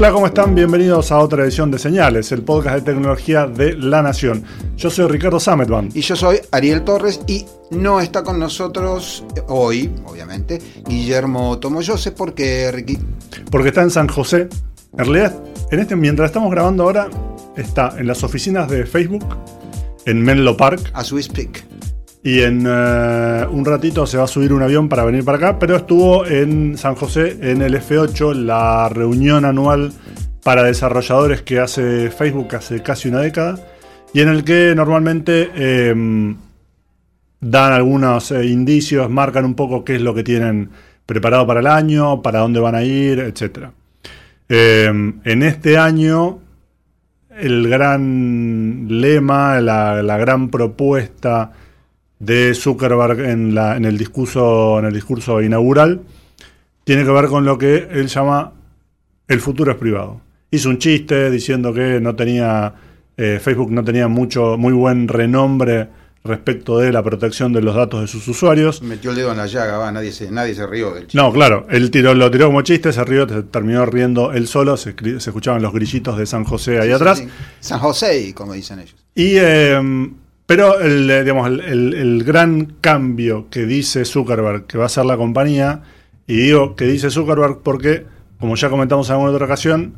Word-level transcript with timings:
Hola, 0.00 0.12
¿cómo 0.12 0.26
están? 0.28 0.54
Bienvenidos 0.54 1.12
a 1.12 1.18
otra 1.18 1.42
edición 1.42 1.70
de 1.70 1.78
Señales, 1.78 2.32
el 2.32 2.40
podcast 2.42 2.76
de 2.76 2.92
tecnología 2.94 3.46
de 3.46 3.74
La 3.74 4.00
Nación. 4.00 4.42
Yo 4.74 4.88
soy 4.88 5.06
Ricardo 5.08 5.38
Sametban. 5.38 5.90
Y 5.92 6.00
yo 6.00 6.16
soy 6.16 6.38
Ariel 6.52 6.84
Torres 6.84 7.20
y 7.26 7.44
no 7.70 8.00
está 8.00 8.22
con 8.22 8.38
nosotros 8.38 9.22
hoy, 9.48 9.92
obviamente, 10.06 10.58
Guillermo 10.88 11.58
Tomoyose. 11.58 12.12
¿Por 12.12 12.32
qué, 12.32 12.72
Ricky? 12.72 12.96
Porque 13.50 13.68
está 13.68 13.82
en 13.82 13.90
San 13.90 14.08
José. 14.08 14.48
En 14.96 15.04
realidad, 15.04 15.38
en 15.70 15.80
este, 15.80 15.96
mientras 15.96 16.30
estamos 16.30 16.50
grabando 16.50 16.84
ahora, 16.84 17.10
está 17.58 17.94
en 17.98 18.06
las 18.06 18.24
oficinas 18.24 18.70
de 18.70 18.86
Facebook, 18.86 19.36
en 20.06 20.22
Menlo 20.22 20.56
Park. 20.56 20.80
As 20.94 21.12
we 21.12 21.22
speak. 21.22 21.69
Y 22.22 22.42
en 22.42 22.66
eh, 22.68 23.46
un 23.50 23.64
ratito 23.64 24.06
se 24.06 24.18
va 24.18 24.24
a 24.24 24.28
subir 24.28 24.52
un 24.52 24.62
avión 24.62 24.88
para 24.88 25.04
venir 25.04 25.24
para 25.24 25.38
acá, 25.38 25.58
pero 25.58 25.76
estuvo 25.76 26.26
en 26.26 26.76
San 26.76 26.94
José 26.94 27.38
en 27.40 27.62
el 27.62 27.74
F8, 27.74 28.34
la 28.34 28.90
reunión 28.90 29.46
anual 29.46 29.92
para 30.42 30.62
desarrolladores 30.62 31.42
que 31.42 31.60
hace 31.60 32.10
Facebook 32.10 32.54
hace 32.54 32.82
casi 32.82 33.08
una 33.08 33.20
década, 33.20 33.58
y 34.12 34.20
en 34.20 34.28
el 34.28 34.44
que 34.44 34.74
normalmente 34.74 35.50
em, 35.54 36.36
dan 37.40 37.72
algunos 37.72 38.30
eh, 38.32 38.44
indicios, 38.46 39.08
marcan 39.08 39.46
un 39.46 39.54
poco 39.54 39.82
qué 39.82 39.96
es 39.96 40.02
lo 40.02 40.14
que 40.14 40.22
tienen 40.22 40.70
preparado 41.06 41.46
para 41.46 41.60
el 41.60 41.66
año, 41.66 42.20
para 42.20 42.40
dónde 42.40 42.60
van 42.60 42.74
a 42.74 42.82
ir, 42.82 43.18
etc. 43.20 43.70
Em, 44.48 45.20
en 45.24 45.42
este 45.42 45.78
año, 45.78 46.40
el 47.38 47.66
gran 47.68 48.86
lema, 48.88 49.58
la, 49.60 50.02
la 50.02 50.18
gran 50.18 50.50
propuesta, 50.50 51.52
de 52.20 52.54
Zuckerberg 52.54 53.20
en, 53.20 53.54
la, 53.54 53.76
en, 53.76 53.84
el 53.84 53.98
discurso, 53.98 54.78
en 54.78 54.84
el 54.84 54.94
discurso 54.94 55.42
inaugural 55.42 56.02
tiene 56.84 57.04
que 57.04 57.10
ver 57.10 57.26
con 57.26 57.44
lo 57.44 57.58
que 57.58 57.88
él 57.90 58.06
llama 58.06 58.52
el 59.26 59.40
futuro 59.40 59.72
es 59.72 59.78
privado. 59.78 60.20
Hizo 60.50 60.68
un 60.68 60.78
chiste 60.78 61.30
diciendo 61.30 61.72
que 61.72 62.00
no 62.00 62.14
tenía 62.16 62.74
eh, 63.16 63.38
Facebook 63.42 63.70
no 63.70 63.84
tenía 63.84 64.08
mucho 64.08 64.56
muy 64.56 64.72
buen 64.72 65.08
renombre 65.08 65.88
respecto 66.22 66.78
de 66.78 66.92
la 66.92 67.02
protección 67.02 67.52
de 67.52 67.62
los 67.62 67.74
datos 67.74 68.02
de 68.02 68.06
sus 68.06 68.26
usuarios. 68.28 68.82
Metió 68.82 69.10
el 69.10 69.16
dedo 69.16 69.30
en 69.30 69.38
la 69.38 69.46
llaga, 69.46 69.78
va, 69.78 69.90
nadie 69.92 70.12
se, 70.12 70.30
nadie 70.30 70.54
se 70.54 70.66
rió 70.66 70.92
del 70.92 71.04
chiste. 71.04 71.16
No, 71.16 71.32
claro, 71.32 71.66
él 71.70 71.90
tiró, 71.90 72.12
lo 72.14 72.30
tiró 72.30 72.46
como 72.46 72.60
chiste, 72.62 72.92
se 72.92 73.02
rió, 73.04 73.26
se 73.28 73.42
terminó 73.44 73.86
riendo 73.86 74.32
él 74.32 74.46
solo, 74.46 74.76
se, 74.76 74.94
se 75.18 75.30
escuchaban 75.30 75.62
los 75.62 75.72
grillitos 75.72 76.18
de 76.18 76.26
San 76.26 76.44
José 76.44 76.78
ahí 76.78 76.88
Sí, 76.88 76.92
atrás. 76.94 77.18
sí, 77.18 77.24
sí. 77.24 77.30
San 77.60 77.78
José, 77.78 78.34
como 78.34 78.52
dicen 78.52 78.80
ellos. 78.80 78.96
Y 79.14 79.36
eh, 79.36 79.80
pero 80.50 80.80
el, 80.80 81.08
eh, 81.08 81.22
digamos, 81.22 81.46
el, 81.46 81.60
el- 81.60 81.94
el 81.94 82.24
gran 82.24 82.74
cambio 82.80 83.46
que 83.50 83.66
dice 83.66 84.04
Zuckerberg 84.04 84.66
que 84.66 84.78
va 84.78 84.84
a 84.84 84.86
hacer 84.86 85.04
la 85.04 85.16
compañía, 85.16 85.82
y 86.26 86.34
digo 86.36 86.74
que 86.74 86.86
dice 86.86 87.08
Zuckerberg 87.08 87.60
porque, 87.62 88.04
como 88.40 88.56
ya 88.56 88.68
comentamos 88.68 89.08
en 89.08 89.12
alguna 89.14 89.30
otra 89.30 89.44
ocasión, 89.46 89.94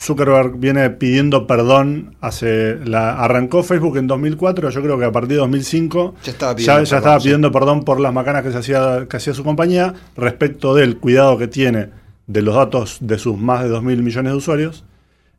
Zuckerberg 0.00 0.56
viene 0.58 0.88
pidiendo 0.88 1.46
perdón 1.46 2.16
hace 2.22 2.76
la 2.86 3.14
arrancó 3.22 3.62
Facebook 3.62 3.98
en 3.98 4.06
2004, 4.06 4.70
yo 4.70 4.82
creo 4.82 4.98
que 4.98 5.04
a 5.04 5.12
partir 5.12 5.32
de 5.32 5.36
2005 5.36 6.14
Ya 6.24 6.30
estaba 6.32 6.56
pidiendo 6.56 6.72
ya 6.72 6.84
perdón, 6.84 6.98
estaba 6.98 7.20
sí. 7.20 7.24
pidiendo 7.24 7.52
perdón 7.52 7.84
por 7.84 8.00
las 8.00 8.12
macanas 8.14 8.42
que 8.42 8.52
se 8.52 8.58
hacía 8.58 9.06
que 9.08 9.16
hacía 9.18 9.34
su 9.34 9.44
compañía 9.44 9.92
respecto 10.16 10.74
del 10.74 10.96
cuidado 10.96 11.36
que 11.36 11.46
tiene 11.46 11.90
de 12.26 12.40
los 12.42 12.54
datos 12.54 12.98
de 13.02 13.18
sus 13.18 13.36
más 13.36 13.62
de 13.62 13.68
2 13.68 13.82
mil 13.82 14.02
millones 14.02 14.32
de 14.32 14.36
usuarios. 14.38 14.84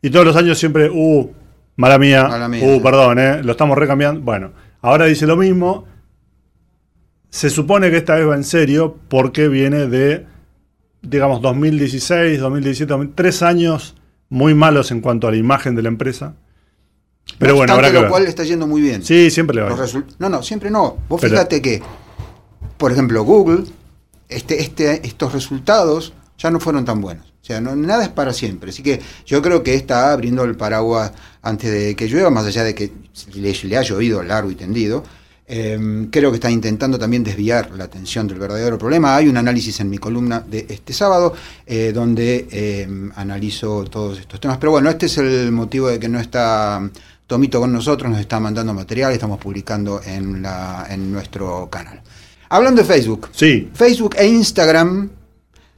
Y 0.04 0.12
todos 0.12 0.24
los 0.26 0.36
años 0.36 0.60
siempre, 0.60 0.90
uh, 0.92 1.32
mala 1.76 1.98
mía, 1.98 2.28
Mala 2.28 2.48
mía, 2.48 2.64
uh, 2.66 2.82
perdón, 2.82 3.20
eh, 3.20 3.44
lo 3.44 3.52
estamos 3.52 3.78
recambiando. 3.78 4.22
Bueno, 4.22 4.52
ahora 4.82 5.06
dice 5.06 5.26
lo 5.28 5.36
mismo. 5.36 5.86
Se 7.30 7.50
supone 7.50 7.92
que 7.92 7.98
esta 7.98 8.16
vez 8.16 8.28
va 8.28 8.36
en 8.36 8.46
serio 8.46 8.98
porque 9.10 9.48
viene 9.50 9.88
de, 9.88 10.26
digamos, 11.02 11.42
2016, 11.42 12.40
2017, 12.40 12.90
2000, 12.90 13.14
tres 13.14 13.42
años 13.42 13.96
muy 14.30 14.54
malos 14.54 14.92
en 14.92 15.02
cuanto 15.02 15.28
a 15.28 15.32
la 15.32 15.38
imagen 15.38 15.76
de 15.76 15.82
la 15.82 15.90
empresa. 15.90 16.36
Pero 17.38 17.54
No 17.54 17.58
bueno, 17.58 17.76
que 17.82 17.92
lo 17.92 18.02
ver. 18.02 18.10
cual 18.10 18.24
le 18.24 18.30
está 18.30 18.44
yendo 18.44 18.68
muy 18.68 18.82
bien. 18.82 19.04
Sí, 19.04 19.30
siempre 19.32 19.56
le 19.56 19.64
va. 19.64 19.74
Bien. 19.74 20.06
no, 20.20 20.30
no, 20.30 20.44
siempre 20.44 20.70
no. 20.70 20.98
Vos 21.10 21.20
Pero- 21.20 21.32
fíjate 21.34 21.62
que, 21.62 21.82
por 22.78 22.92
ejemplo, 22.92 23.24
Google, 23.24 23.64
este, 24.30 24.62
este, 24.62 25.06
estos 25.06 25.34
resultados 25.34 26.14
ya 26.38 26.52
no 26.52 26.60
fueron 26.60 26.86
tan 26.86 27.02
buenos. 27.02 27.34
O 27.42 27.46
sea, 27.46 27.60
no, 27.62 27.76
nada 27.76 28.04
es 28.04 28.10
para 28.10 28.32
siempre. 28.32 28.70
Así 28.70 28.82
que 28.82 29.02
yo 29.26 29.42
creo 29.42 29.62
que 29.62 29.74
está 29.76 30.12
abriendo 30.14 30.44
el 30.46 30.56
paraguas 30.56 31.12
antes 31.46 31.72
de 31.72 31.96
que 31.96 32.08
llueva, 32.08 32.30
más 32.30 32.46
allá 32.46 32.64
de 32.64 32.76
que 32.76 32.92
le, 33.36 33.54
le 33.54 33.78
ha 33.78 33.82
llovido 33.82 34.22
largo 34.22 34.52
y 34.52 34.56
tendido. 34.56 35.04
Eh, 35.48 36.08
creo 36.10 36.32
que 36.32 36.38
está 36.38 36.50
intentando 36.50 36.98
también 36.98 37.24
desviar 37.24 37.70
la 37.78 37.84
atención 37.84 38.28
del 38.28 38.40
verdadero 38.40 38.78
problema. 38.80 39.16
Hay 39.16 39.28
un 39.28 39.38
análisis 39.38 39.80
en 39.80 39.90
mi 39.90 40.00
columna 40.00 40.40
de 40.40 40.66
este 40.70 40.92
sábado 40.92 41.34
eh, 41.68 41.92
donde 41.94 42.48
eh, 42.52 42.88
analizo 43.16 43.84
todos 43.86 44.20
estos 44.20 44.40
temas. 44.40 44.58
Pero 44.58 44.72
bueno, 44.72 44.90
este 44.90 45.06
es 45.06 45.18
el 45.20 45.52
motivo 45.52 45.88
de 45.90 46.00
que 46.00 46.10
no 46.10 46.20
está 46.20 46.90
Tomito 47.28 47.60
con 47.60 47.72
nosotros, 47.72 48.10
nos 48.12 48.20
está 48.20 48.40
mandando 48.40 48.74
material, 48.74 49.12
estamos 49.12 49.40
publicando 49.40 50.02
en, 50.04 50.42
la, 50.42 50.88
en 50.90 51.12
nuestro 51.12 51.70
canal. 51.70 52.02
Hablando 52.50 52.82
de 52.82 52.88
Facebook, 52.88 53.30
Sí, 53.32 53.70
Facebook 53.74 54.16
e 54.18 54.28
Instagram 54.28 55.10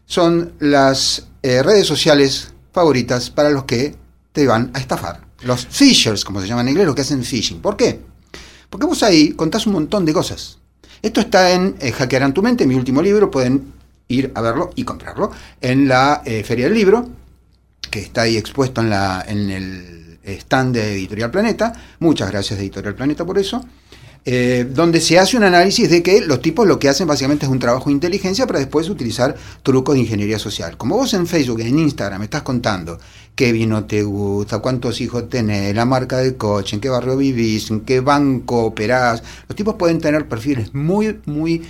son 0.05 0.53
las 0.59 1.27
redes 1.41 1.87
sociales 1.87 2.53
favoritas 2.73 3.29
para 3.29 3.49
los 3.49 3.63
que 3.63 3.95
te 4.33 4.45
van 4.45 4.71
a 4.73 4.79
estafar. 4.79 5.26
Los 5.43 5.67
phishers, 5.67 6.25
como 6.25 6.41
se 6.41 6.47
llaman 6.47 6.67
en 6.67 6.71
inglés, 6.71 6.87
los 6.87 6.95
que 6.95 7.01
hacen 7.01 7.23
phishing. 7.23 7.61
¿Por 7.61 7.77
qué? 7.77 7.99
Porque 8.69 8.85
vos 8.85 9.03
ahí 9.03 9.33
contás 9.33 9.67
un 9.67 9.73
montón 9.73 10.05
de 10.05 10.13
cosas. 10.13 10.57
Esto 11.01 11.21
está 11.21 11.51
en 11.51 11.75
eh, 11.79 11.91
Hackearán 11.91 12.33
tu 12.33 12.41
mente, 12.41 12.65
mi 12.65 12.75
último 12.75 13.01
libro, 13.01 13.29
pueden 13.29 13.73
ir 14.07 14.31
a 14.35 14.41
verlo 14.41 14.71
y 14.75 14.83
comprarlo 14.83 15.31
en 15.61 15.87
la 15.87 16.21
eh, 16.25 16.43
Feria 16.43 16.65
del 16.65 16.73
Libro, 16.73 17.09
que 17.91 17.99
está 17.99 18.21
ahí 18.23 18.37
expuesto 18.37 18.81
en, 18.81 18.89
la, 18.89 19.23
en 19.27 19.49
el 19.49 20.19
stand 20.23 20.75
de 20.75 20.93
Editorial 20.93 21.31
Planeta. 21.31 21.73
Muchas 21.99 22.31
gracias 22.31 22.59
Editorial 22.59 22.95
Planeta 22.95 23.25
por 23.25 23.37
eso. 23.37 23.63
Eh, 24.29 24.67
donde 24.69 24.99
se 24.99 25.17
hace 25.17 25.37
un 25.37 25.43
análisis 25.43 25.89
de 25.89 26.03
que 26.03 26.19
los 26.19 26.41
tipos 26.41 26.67
lo 26.67 26.79
que 26.79 26.89
hacen 26.89 27.07
básicamente 27.07 27.45
es 27.45 27.51
un 27.51 27.59
trabajo 27.59 27.85
de 27.85 27.93
inteligencia 27.93 28.45
para 28.45 28.59
después 28.59 28.89
utilizar 28.89 29.37
trucos 29.63 29.95
de 29.95 30.01
ingeniería 30.01 30.37
social. 30.37 30.75
Como 30.75 30.97
vos 30.97 31.13
en 31.13 31.27
Facebook, 31.27 31.61
en 31.61 31.79
Instagram, 31.79 32.23
estás 32.23 32.41
contando 32.41 32.99
qué 33.35 33.53
vino 33.53 33.85
te 33.85 34.03
gusta, 34.03 34.59
cuántos 34.59 34.99
hijos 34.99 35.29
tenés, 35.29 35.73
la 35.73 35.85
marca 35.85 36.17
del 36.17 36.35
coche, 36.35 36.75
en 36.75 36.81
qué 36.81 36.89
barrio 36.89 37.15
vivís, 37.15 37.71
en 37.71 37.79
qué 37.85 38.01
banco 38.01 38.65
operás, 38.65 39.23
los 39.47 39.55
tipos 39.55 39.75
pueden 39.75 40.01
tener 40.01 40.27
perfiles 40.27 40.73
muy, 40.73 41.21
muy 41.25 41.65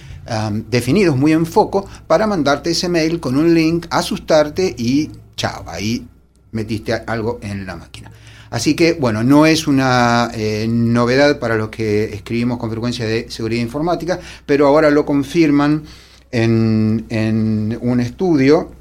definidos, 0.67 1.15
muy 1.15 1.33
en 1.33 1.45
foco, 1.45 1.87
para 2.07 2.25
mandarte 2.25 2.71
ese 2.71 2.89
mail 2.89 3.19
con 3.19 3.37
un 3.37 3.53
link, 3.53 3.85
asustarte 3.91 4.73
y 4.75 5.11
chao, 5.35 5.63
ahí 5.67 6.07
metiste 6.53 6.91
algo 7.05 7.37
en 7.43 7.67
la 7.67 7.75
máquina. 7.75 8.11
Así 8.49 8.75
que, 8.75 8.93
bueno, 8.93 9.23
no 9.23 9.45
es 9.45 9.67
una 9.67 10.31
eh, 10.33 10.65
novedad 10.69 11.39
para 11.39 11.55
los 11.55 11.69
que 11.69 12.05
escribimos 12.05 12.57
con 12.57 12.69
frecuencia 12.69 13.05
de 13.05 13.29
seguridad 13.29 13.61
informática, 13.61 14.19
pero 14.45 14.67
ahora 14.67 14.89
lo 14.89 15.05
confirman 15.05 15.83
en, 16.31 17.05
en 17.09 17.77
un 17.81 17.99
estudio 17.99 18.71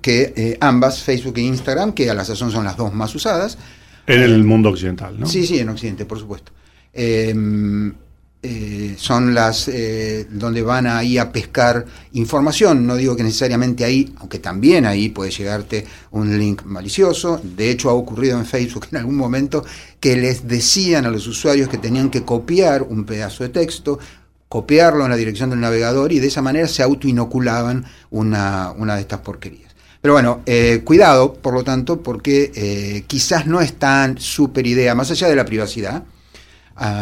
que 0.00 0.32
eh, 0.36 0.58
ambas, 0.60 1.02
Facebook 1.02 1.38
e 1.38 1.42
Instagram, 1.42 1.92
que 1.92 2.10
a 2.10 2.14
la 2.14 2.24
sazón 2.24 2.50
son 2.50 2.64
las 2.64 2.76
dos 2.76 2.92
más 2.92 3.14
usadas, 3.14 3.58
en 4.06 4.22
el 4.22 4.42
mundo 4.42 4.70
occidental, 4.70 5.20
¿no? 5.20 5.26
Sí, 5.26 5.46
sí, 5.46 5.58
en 5.58 5.68
Occidente, 5.68 6.06
por 6.06 6.18
supuesto. 6.18 6.50
Eh, 6.94 7.34
eh, 8.40 8.94
son 8.96 9.34
las 9.34 9.66
eh, 9.66 10.28
donde 10.30 10.62
van 10.62 10.86
ahí 10.86 11.18
a 11.18 11.32
pescar 11.32 11.84
información. 12.12 12.86
No 12.86 12.94
digo 12.94 13.16
que 13.16 13.24
necesariamente 13.24 13.84
ahí, 13.84 14.14
aunque 14.18 14.38
también 14.38 14.86
ahí 14.86 15.08
puede 15.08 15.32
llegarte 15.32 15.84
un 16.12 16.38
link 16.38 16.62
malicioso. 16.62 17.40
De 17.42 17.68
hecho, 17.68 17.90
ha 17.90 17.94
ocurrido 17.94 18.38
en 18.38 18.46
Facebook 18.46 18.86
en 18.92 18.98
algún 18.98 19.16
momento 19.16 19.64
que 19.98 20.16
les 20.16 20.46
decían 20.46 21.04
a 21.04 21.10
los 21.10 21.26
usuarios 21.26 21.68
que 21.68 21.78
tenían 21.78 22.10
que 22.10 22.22
copiar 22.22 22.84
un 22.84 23.04
pedazo 23.04 23.42
de 23.42 23.50
texto, 23.50 23.98
copiarlo 24.48 25.04
en 25.04 25.10
la 25.10 25.16
dirección 25.16 25.50
del 25.50 25.58
navegador 25.58 26.12
y 26.12 26.20
de 26.20 26.28
esa 26.28 26.40
manera 26.40 26.68
se 26.68 26.84
autoinoculaban 26.84 27.86
una, 28.10 28.70
una 28.70 28.94
de 28.94 29.00
estas 29.00 29.18
porquerías. 29.18 29.74
Pero 30.00 30.14
bueno, 30.14 30.42
eh, 30.46 30.82
cuidado, 30.84 31.34
por 31.34 31.54
lo 31.54 31.64
tanto, 31.64 32.04
porque 32.04 33.04
quizás 33.08 33.48
no 33.48 33.60
es 33.60 33.74
tan 33.80 34.16
super 34.18 34.64
idea, 34.64 34.94
más 34.94 35.10
allá 35.10 35.28
de 35.28 35.34
la 35.34 35.44
privacidad, 35.44 36.04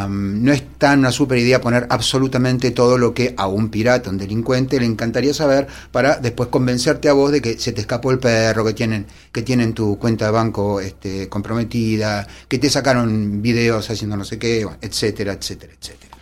no 0.09 0.53
es 0.53 0.65
tan 0.79 1.01
una 1.01 1.13
super 1.13 1.39
idea 1.39 1.61
poner 1.61 1.87
absolutamente 1.91 2.71
todo 2.71 2.97
lo 2.97 3.13
que 3.13 3.35
a 3.37 3.47
un 3.47 3.69
pirata, 3.69 4.11
un 4.11 4.19
delincuente, 4.19 4.81
le 4.81 4.87
encantaría 4.87 5.35
saber 5.35 5.67
para 5.93 6.17
después 6.17 6.49
convencerte 6.49 7.09
a 7.09 7.13
vos 7.13 7.31
de 7.31 7.43
que 7.43 7.59
se 7.59 7.73
te 7.73 7.83
escapó 7.83 8.11
el 8.11 8.19
perro, 8.19 8.65
que 8.65 8.73
tienen, 8.73 9.07
que 9.33 9.43
tienen 9.43 9.75
tu 9.75 9.99
cuenta 9.99 10.27
de 10.27 10.31
banco 10.31 10.81
este, 10.81 11.29
comprometida, 11.29 12.27
que 12.49 12.59
te 12.59 12.71
sacaron 12.71 13.43
videos 13.43 13.91
haciendo 13.91 14.17
no 14.17 14.25
sé 14.25 14.39
qué, 14.39 14.67
etcétera, 14.81 15.35
etcétera, 15.35 15.73
etcétera. 15.79 16.17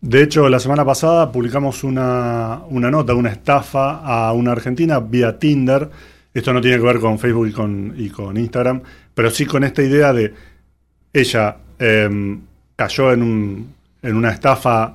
De 0.00 0.22
hecho, 0.22 0.48
la 0.50 0.60
semana 0.60 0.84
pasada 0.84 1.32
publicamos 1.32 1.82
una, 1.82 2.62
una 2.68 2.90
nota, 2.90 3.14
una 3.14 3.30
estafa 3.30 4.00
a 4.00 4.32
una 4.32 4.52
argentina 4.52 5.00
vía 5.00 5.38
Tinder. 5.38 5.90
Esto 6.32 6.52
no 6.52 6.60
tiene 6.60 6.76
que 6.78 6.84
ver 6.84 7.00
con 7.00 7.18
Facebook 7.18 7.48
y 7.48 7.52
con, 7.52 7.94
y 7.96 8.10
con 8.10 8.36
Instagram, 8.36 8.82
pero 9.14 9.30
sí 9.30 9.46
con 9.46 9.64
esta 9.64 9.82
idea 9.82 10.12
de 10.12 10.34
ella 11.12 11.56
em, 11.78 12.42
cayó 12.76 13.12
en, 13.12 13.22
un, 13.22 13.74
en 14.02 14.16
una 14.16 14.30
estafa 14.30 14.94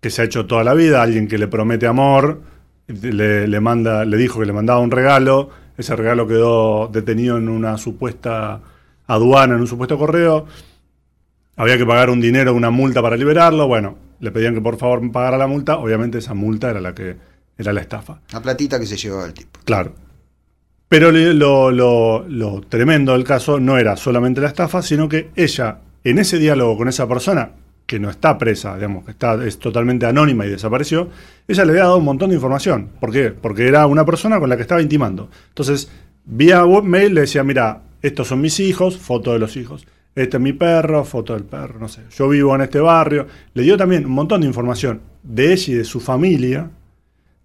que 0.00 0.10
se 0.10 0.22
ha 0.22 0.24
hecho 0.24 0.46
toda 0.46 0.64
la 0.64 0.74
vida, 0.74 1.02
alguien 1.02 1.28
que 1.28 1.38
le 1.38 1.48
promete 1.48 1.86
amor, 1.86 2.40
le, 2.86 3.46
le 3.46 3.60
manda, 3.60 4.04
le 4.04 4.16
dijo 4.16 4.40
que 4.40 4.46
le 4.46 4.52
mandaba 4.52 4.80
un 4.80 4.90
regalo, 4.90 5.50
ese 5.76 5.94
regalo 5.96 6.26
quedó 6.26 6.88
detenido 6.88 7.36
en 7.36 7.48
una 7.48 7.76
supuesta 7.76 8.60
aduana, 9.06 9.54
en 9.54 9.60
un 9.60 9.66
supuesto 9.66 9.98
correo 9.98 10.46
había 11.60 11.76
que 11.76 11.84
pagar 11.84 12.08
un 12.08 12.22
dinero, 12.22 12.54
una 12.54 12.70
multa 12.70 13.02
para 13.02 13.18
liberarlo. 13.18 13.68
Bueno, 13.68 13.98
le 14.20 14.30
pedían 14.30 14.54
que 14.54 14.62
por 14.62 14.78
favor 14.78 15.12
pagara 15.12 15.36
la 15.36 15.46
multa. 15.46 15.76
Obviamente 15.76 16.16
esa 16.16 16.32
multa 16.32 16.70
era 16.70 16.80
la 16.80 16.94
que 16.94 17.16
era 17.58 17.74
la 17.74 17.82
estafa. 17.82 18.18
La 18.32 18.40
platita 18.40 18.80
que 18.80 18.86
se 18.86 18.96
llevaba 18.96 19.26
el 19.26 19.34
tipo. 19.34 19.60
Claro. 19.64 19.92
Pero 20.88 21.12
lo, 21.12 21.70
lo, 21.70 22.24
lo, 22.26 22.60
tremendo 22.62 23.12
del 23.12 23.24
caso 23.24 23.60
no 23.60 23.76
era 23.76 23.94
solamente 23.98 24.40
la 24.40 24.48
estafa, 24.48 24.80
sino 24.80 25.06
que 25.06 25.32
ella, 25.36 25.80
en 26.04 26.18
ese 26.18 26.38
diálogo 26.38 26.76
con 26.76 26.88
esa 26.88 27.08
persona, 27.08 27.52
que 27.86 27.98
no 27.98 28.08
está 28.08 28.38
presa, 28.38 28.76
digamos, 28.76 29.04
que 29.04 29.10
está, 29.10 29.44
es 29.44 29.58
totalmente 29.58 30.06
anónima 30.06 30.46
y 30.46 30.50
desapareció, 30.50 31.08
ella 31.48 31.64
le 31.64 31.72
había 31.72 31.84
dado 31.84 31.98
un 31.98 32.04
montón 32.04 32.30
de 32.30 32.36
información. 32.36 32.90
¿Por 33.00 33.10
qué? 33.10 33.30
Porque 33.30 33.66
era 33.66 33.86
una 33.86 34.04
persona 34.04 34.38
con 34.38 34.48
la 34.48 34.56
que 34.56 34.62
estaba 34.62 34.80
intimando. 34.80 35.28
Entonces, 35.48 35.90
vía 36.24 36.64
webmail 36.64 37.14
le 37.14 37.22
decía, 37.22 37.42
mira, 37.42 37.82
estos 38.00 38.28
son 38.28 38.40
mis 38.40 38.60
hijos, 38.60 38.96
foto 38.96 39.32
de 39.32 39.40
los 39.40 39.56
hijos 39.56 39.86
este 40.14 40.38
es 40.38 40.42
mi 40.42 40.52
perro, 40.52 41.04
foto 41.04 41.34
del 41.34 41.44
perro, 41.44 41.78
no 41.78 41.88
sé, 41.88 42.02
yo 42.10 42.28
vivo 42.28 42.54
en 42.54 42.62
este 42.62 42.80
barrio. 42.80 43.26
Le 43.54 43.62
dio 43.62 43.76
también 43.76 44.06
un 44.06 44.12
montón 44.12 44.40
de 44.40 44.46
información 44.46 45.00
de 45.22 45.52
ella 45.52 45.72
y 45.72 45.76
de 45.76 45.84
su 45.84 46.00
familia, 46.00 46.70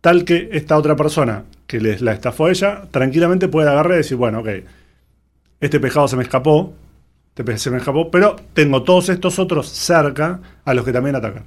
tal 0.01 0.25
que 0.25 0.49
esta 0.51 0.77
otra 0.77 0.95
persona 0.95 1.43
que 1.67 1.79
les 1.79 2.01
la 2.01 2.13
estafó 2.13 2.45
a 2.45 2.49
ella, 2.49 2.83
tranquilamente 2.91 3.47
puede 3.47 3.69
agarrar 3.69 3.93
y 3.93 3.97
decir, 3.97 4.17
bueno, 4.17 4.39
ok, 4.39 4.49
este 5.61 5.79
pescado 5.79 6.07
se 6.07 6.15
me 6.15 6.23
escapó, 6.23 6.73
se 7.57 7.71
me 7.71 7.77
escapó, 7.77 8.09
pero 8.09 8.35
tengo 8.53 8.83
todos 8.83 9.09
estos 9.09 9.39
otros 9.39 9.67
cerca 9.69 10.39
a 10.63 10.73
los 10.73 10.85
que 10.85 10.93
también 10.93 11.15
atacan. 11.15 11.45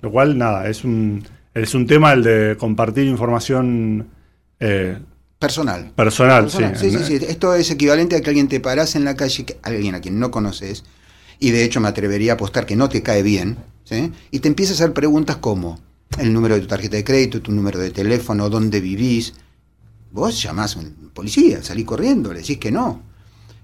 Lo 0.00 0.10
cual, 0.10 0.36
nada, 0.36 0.68
es 0.68 0.84
un, 0.84 1.24
es 1.54 1.74
un 1.74 1.86
tema 1.86 2.12
el 2.12 2.22
de 2.22 2.56
compartir 2.58 3.06
información 3.06 4.08
eh, 4.60 4.98
Personal. 5.42 5.90
Personal, 5.96 6.48
sí. 6.48 6.62
Sí, 6.76 6.90
sí, 6.92 6.98
sí. 7.04 7.24
Esto 7.26 7.52
es 7.56 7.68
equivalente 7.68 8.14
a 8.14 8.20
que 8.20 8.30
alguien 8.30 8.46
te 8.46 8.60
parase 8.60 8.96
en 8.96 9.04
la 9.04 9.16
calle, 9.16 9.44
alguien 9.62 9.96
a 9.96 10.00
quien 10.00 10.20
no 10.20 10.30
conoces, 10.30 10.84
y 11.40 11.50
de 11.50 11.64
hecho 11.64 11.80
me 11.80 11.88
atrevería 11.88 12.30
a 12.30 12.34
apostar 12.36 12.64
que 12.64 12.76
no 12.76 12.88
te 12.88 13.02
cae 13.02 13.24
bien, 13.24 13.56
¿sí? 13.82 14.12
y 14.30 14.38
te 14.38 14.46
empieza 14.46 14.72
a 14.72 14.74
hacer 14.76 14.92
preguntas 14.92 15.38
como 15.38 15.80
el 16.20 16.32
número 16.32 16.54
de 16.54 16.60
tu 16.60 16.68
tarjeta 16.68 16.96
de 16.96 17.02
crédito, 17.02 17.42
tu 17.42 17.50
número 17.50 17.80
de 17.80 17.90
teléfono, 17.90 18.48
dónde 18.48 18.80
vivís. 18.80 19.34
Vos 20.12 20.40
llamás 20.40 20.76
a 20.76 20.78
un 20.78 21.10
policía, 21.12 21.60
salís 21.60 21.86
corriendo, 21.86 22.32
le 22.32 22.38
decís 22.38 22.58
que 22.58 22.70
no. 22.70 23.02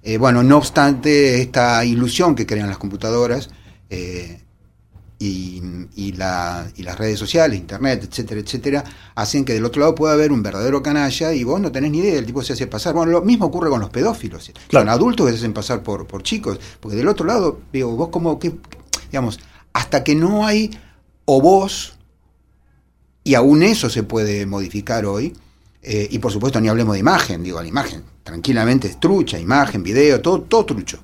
Eh, 0.03 0.19
bueno, 0.19 0.43
no 0.43 0.59
obstante 0.59 1.41
esta 1.41 1.85
ilusión 1.85 2.35
que 2.35 2.47
crean 2.47 2.69
las 2.69 2.79
computadoras, 2.79 3.51
eh, 3.91 4.41
y, 5.21 6.13
la, 6.17 6.71
y, 6.77 6.83
las 6.83 6.97
redes 6.97 7.19
sociales, 7.19 7.59
internet, 7.59 8.07
etcétera, 8.09 8.41
etcétera, 8.41 8.85
hacen 9.17 9.45
que 9.45 9.53
del 9.53 9.65
otro 9.65 9.81
lado 9.81 9.95
pueda 9.95 10.15
haber 10.15 10.31
un 10.31 10.43
verdadero 10.43 10.83
canalla 10.83 11.33
y 11.33 11.43
vos 11.43 11.61
no 11.61 11.73
tenés 11.73 11.91
ni 11.91 11.99
idea, 11.99 12.19
el 12.19 12.27
tipo 12.27 12.43
se 12.43 12.53
hace 12.53 12.67
pasar. 12.69 12.95
Bueno, 12.95 13.11
lo 13.13 13.23
mismo 13.23 13.47
ocurre 13.47 13.69
con 13.69 13.81
los 13.81 13.91
pedófilos. 13.91 14.53
Son 14.71 14.89
adultos 14.89 15.27
que 15.27 15.33
se 15.33 15.39
hacen 15.39 15.53
pasar 15.53 15.83
por, 15.83 16.07
por 16.07 16.23
chicos, 16.23 16.61
porque 16.81 16.97
del 16.97 17.09
otro 17.09 17.27
lado, 17.27 17.61
digo, 17.73 17.97
vos 17.97 18.11
como 18.11 18.39
que, 18.39 18.55
digamos, 19.11 19.41
hasta 19.73 20.05
que 20.05 20.15
no 20.15 20.47
hay 20.47 20.71
o 21.25 21.41
vos, 21.41 21.99
y 23.25 23.35
aún 23.35 23.63
eso 23.63 23.91
se 23.91 24.05
puede 24.05 24.47
modificar 24.47 25.05
hoy, 25.05 25.37
eh, 25.83 26.09
y 26.11 26.19
por 26.19 26.33
supuesto 26.33 26.61
ni 26.61 26.69
hablemos 26.69 26.95
de 26.95 27.01
imagen, 27.01 27.43
digo, 27.43 27.61
la 27.61 27.69
imagen 27.69 28.03
tranquilamente 28.23 28.89
es 28.89 29.01
trucha, 29.01 29.39
imagen, 29.39 29.83
video, 29.83 30.21
todo, 30.21 30.43
todo 30.43 30.67
trucho. 30.67 31.03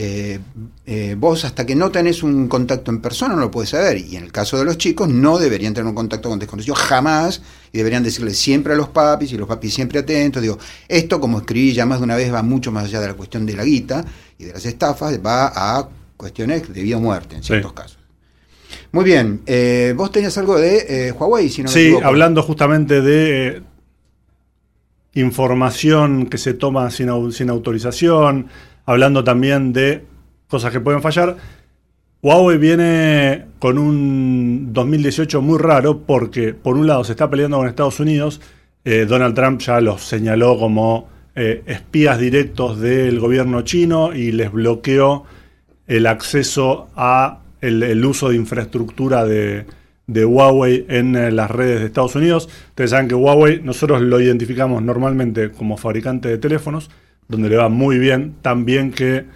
Eh, 0.00 0.38
eh, 0.86 1.16
vos 1.18 1.44
hasta 1.44 1.66
que 1.66 1.74
no 1.74 1.90
tenés 1.90 2.22
un 2.22 2.46
contacto 2.46 2.92
en 2.92 3.00
persona 3.00 3.34
no 3.34 3.40
lo 3.40 3.50
puedes 3.50 3.70
saber. 3.70 3.98
Y 3.98 4.16
en 4.16 4.22
el 4.22 4.30
caso 4.30 4.56
de 4.56 4.64
los 4.64 4.78
chicos 4.78 5.08
no 5.08 5.38
deberían 5.38 5.74
tener 5.74 5.88
un 5.88 5.94
contacto 5.94 6.28
con 6.28 6.38
desconocidos 6.38 6.78
jamás 6.78 7.42
y 7.72 7.78
deberían 7.78 8.04
decirle 8.04 8.32
siempre 8.32 8.74
a 8.74 8.76
los 8.76 8.90
papis 8.90 9.32
y 9.32 9.36
los 9.36 9.48
papis 9.48 9.74
siempre 9.74 9.98
atentos. 9.98 10.40
Digo, 10.40 10.58
esto 10.86 11.20
como 11.20 11.38
escribí 11.38 11.72
ya 11.72 11.84
más 11.84 11.98
de 11.98 12.04
una 12.04 12.14
vez 12.14 12.32
va 12.32 12.42
mucho 12.42 12.70
más 12.70 12.84
allá 12.84 13.00
de 13.00 13.08
la 13.08 13.14
cuestión 13.14 13.44
de 13.44 13.56
la 13.56 13.64
guita 13.64 14.04
y 14.38 14.44
de 14.44 14.52
las 14.52 14.64
estafas, 14.66 15.18
va 15.24 15.52
a 15.54 15.88
cuestiones 16.16 16.72
de 16.72 16.80
vida 16.80 16.96
o 16.96 17.00
muerte 17.00 17.34
en 17.34 17.42
ciertos 17.42 17.72
casos. 17.72 17.98
Muy 18.92 19.04
bien, 19.04 19.40
eh, 19.46 19.94
vos 19.96 20.12
tenías 20.12 20.38
algo 20.38 20.58
de 20.58 21.12
Huawei, 21.18 21.48
si 21.48 21.62
no 21.62 21.70
Sí, 21.70 21.92
hablando 22.04 22.42
justamente 22.42 23.00
de 23.00 23.62
información 25.20 26.26
que 26.26 26.38
se 26.38 26.54
toma 26.54 26.90
sin, 26.90 27.08
autorización, 27.08 28.48
hablando 28.86 29.24
también 29.24 29.72
de 29.72 30.04
cosas 30.48 30.72
que 30.72 30.80
pueden 30.80 31.02
fallar. 31.02 31.36
Huawei 32.22 32.58
viene 32.58 33.46
con 33.58 33.78
un 33.78 34.72
2018 34.72 35.40
muy 35.40 35.58
raro 35.58 36.00
porque, 36.00 36.54
por 36.54 36.76
un 36.76 36.86
lado, 36.86 37.04
se 37.04 37.12
está 37.12 37.30
peleando 37.30 37.58
con 37.58 37.68
Estados 37.68 38.00
Unidos. 38.00 38.40
Eh, 38.84 39.06
Donald 39.08 39.34
Trump 39.34 39.60
ya 39.60 39.80
los 39.80 40.02
señaló 40.02 40.58
como 40.58 41.08
eh, 41.34 41.62
espías 41.66 42.18
directos 42.18 42.80
del 42.80 43.20
gobierno 43.20 43.62
chino 43.62 44.12
y 44.12 44.32
les 44.32 44.50
bloqueó 44.50 45.24
el 45.86 46.06
acceso 46.06 46.88
a 46.96 47.40
el, 47.60 48.04
uso 48.04 48.28
de 48.28 48.36
infraestructura 48.36 49.24
de, 49.24 49.66
de 50.08 50.24
Huawei 50.24 50.86
en 50.88 51.14
eh, 51.14 51.30
las 51.30 51.50
redes 51.50 51.78
de 51.78 51.86
Estados 51.86 52.16
Unidos. 52.16 52.48
Ustedes 52.70 52.90
saben 52.90 53.06
que 53.06 53.14
Huawei 53.14 53.60
nosotros 53.62 54.02
lo 54.02 54.20
identificamos 54.20 54.82
normalmente 54.82 55.52
como 55.52 55.76
fabricante 55.76 56.28
de 56.28 56.38
teléfonos 56.38 56.90
donde 57.28 57.50
le 57.50 57.56
va 57.56 57.68
muy 57.68 57.98
bien, 57.98 58.34
tan 58.42 58.64
bien 58.64 58.90
que 58.90 59.26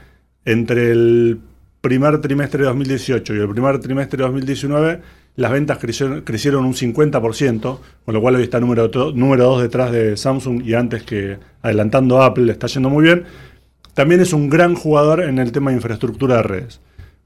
entre 0.44 0.90
el 0.90 1.38
primer 1.80 2.20
trimestre 2.20 2.60
de 2.60 2.66
2018 2.66 3.34
y 3.34 3.38
el 3.38 3.48
primer 3.48 3.78
trimestre 3.80 4.16
de 4.16 4.24
2019 4.24 5.00
las 5.34 5.50
ventas 5.50 5.78
crecieron, 5.78 6.64
un 6.64 6.74
50%, 6.74 7.78
con 8.04 8.14
lo 8.14 8.20
cual 8.20 8.36
hoy 8.36 8.42
está 8.42 8.60
número, 8.60 8.90
número 9.14 9.44
2 9.44 9.62
detrás 9.62 9.90
de 9.90 10.16
Samsung 10.16 10.62
y 10.64 10.74
antes 10.74 11.04
que 11.04 11.38
adelantando 11.62 12.22
Apple 12.22 12.52
está 12.52 12.66
yendo 12.66 12.90
muy 12.90 13.04
bien. 13.04 13.24
También 13.94 14.20
es 14.20 14.32
un 14.32 14.50
gran 14.50 14.74
jugador 14.74 15.22
en 15.22 15.38
el 15.38 15.52
tema 15.52 15.70
de 15.70 15.76
infraestructura 15.76 16.36
de 16.36 16.42
redes. 16.42 16.80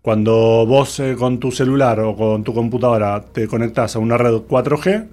Cuando 0.07 0.65
vos 0.69 1.01
eh, 1.01 1.17
con 1.19 1.41
tu 1.41 1.51
celular 1.51 1.99
o 1.99 2.15
con 2.15 2.45
tu 2.45 2.55
computadora 2.55 3.21
te 3.21 3.49
conectás 3.49 3.97
a 3.97 3.99
una 3.99 4.17
red 4.17 4.35
4G, 4.35 5.09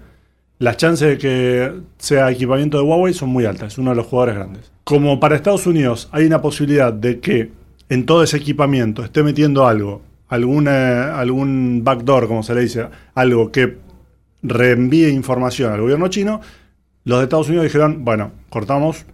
las 0.60 0.78
chances 0.78 1.10
de 1.10 1.18
que 1.18 1.74
sea 1.98 2.30
equipamiento 2.30 2.78
de 2.78 2.84
Huawei 2.84 3.12
son 3.12 3.30
muy 3.30 3.46
altas, 3.46 3.74
es 3.74 3.80
uno 3.80 3.90
de 3.90 3.96
los 3.96 4.06
jugadores 4.06 4.36
grandes. 4.36 4.72
Como 4.84 5.20
para 5.20 5.36
Estados 5.36 5.66
Unidos 5.66 6.10
hay 6.12 6.28
una 6.28 6.44
posibilidad 6.44 6.94
de 6.94 7.20
que 7.20 7.50
en 7.90 8.06
todo 8.06 8.22
ese 8.22 8.38
equipamiento 8.38 9.04
esté 9.04 9.24
metiendo 9.24 9.66
algo, 9.66 10.04
alguna, 10.28 11.18
algún 11.18 11.82
backdoor, 11.84 12.28
como 12.28 12.44
se 12.44 12.54
le 12.54 12.62
dice, 12.62 12.86
algo 13.16 13.52
que 13.52 13.80
reenvíe 14.44 15.10
información 15.10 15.74
al 15.74 15.82
gobierno 15.82 16.08
chino, 16.10 16.40
los 17.04 17.18
de 17.18 17.24
Estados 17.24 17.48
Unidos 17.48 17.64
dijeron, 17.64 18.06
bueno, 18.06 18.32
cortamos 18.50 19.08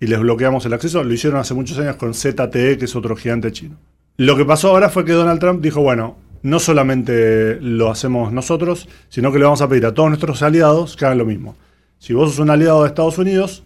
y 0.00 0.08
les 0.08 0.18
bloqueamos 0.18 0.66
el 0.66 0.72
acceso. 0.72 1.04
Lo 1.04 1.14
hicieron 1.14 1.38
hace 1.38 1.54
muchos 1.54 1.78
años 1.78 1.94
con 1.94 2.14
ZTE, 2.14 2.78
que 2.78 2.86
es 2.86 2.96
otro 2.96 3.14
gigante 3.14 3.52
chino. 3.52 3.76
Lo 4.20 4.36
que 4.36 4.44
pasó 4.44 4.68
ahora 4.68 4.90
fue 4.90 5.06
que 5.06 5.12
Donald 5.12 5.40
Trump 5.40 5.62
dijo, 5.62 5.80
bueno, 5.80 6.18
no 6.42 6.58
solamente 6.58 7.56
lo 7.58 7.90
hacemos 7.90 8.34
nosotros, 8.34 8.86
sino 9.08 9.32
que 9.32 9.38
le 9.38 9.46
vamos 9.46 9.62
a 9.62 9.68
pedir 9.70 9.86
a 9.86 9.94
todos 9.94 10.10
nuestros 10.10 10.42
aliados 10.42 10.94
que 10.94 11.06
hagan 11.06 11.16
lo 11.16 11.24
mismo. 11.24 11.56
Si 11.98 12.12
vos 12.12 12.28
sos 12.28 12.38
un 12.38 12.50
aliado 12.50 12.82
de 12.82 12.88
Estados 12.88 13.16
Unidos, 13.16 13.62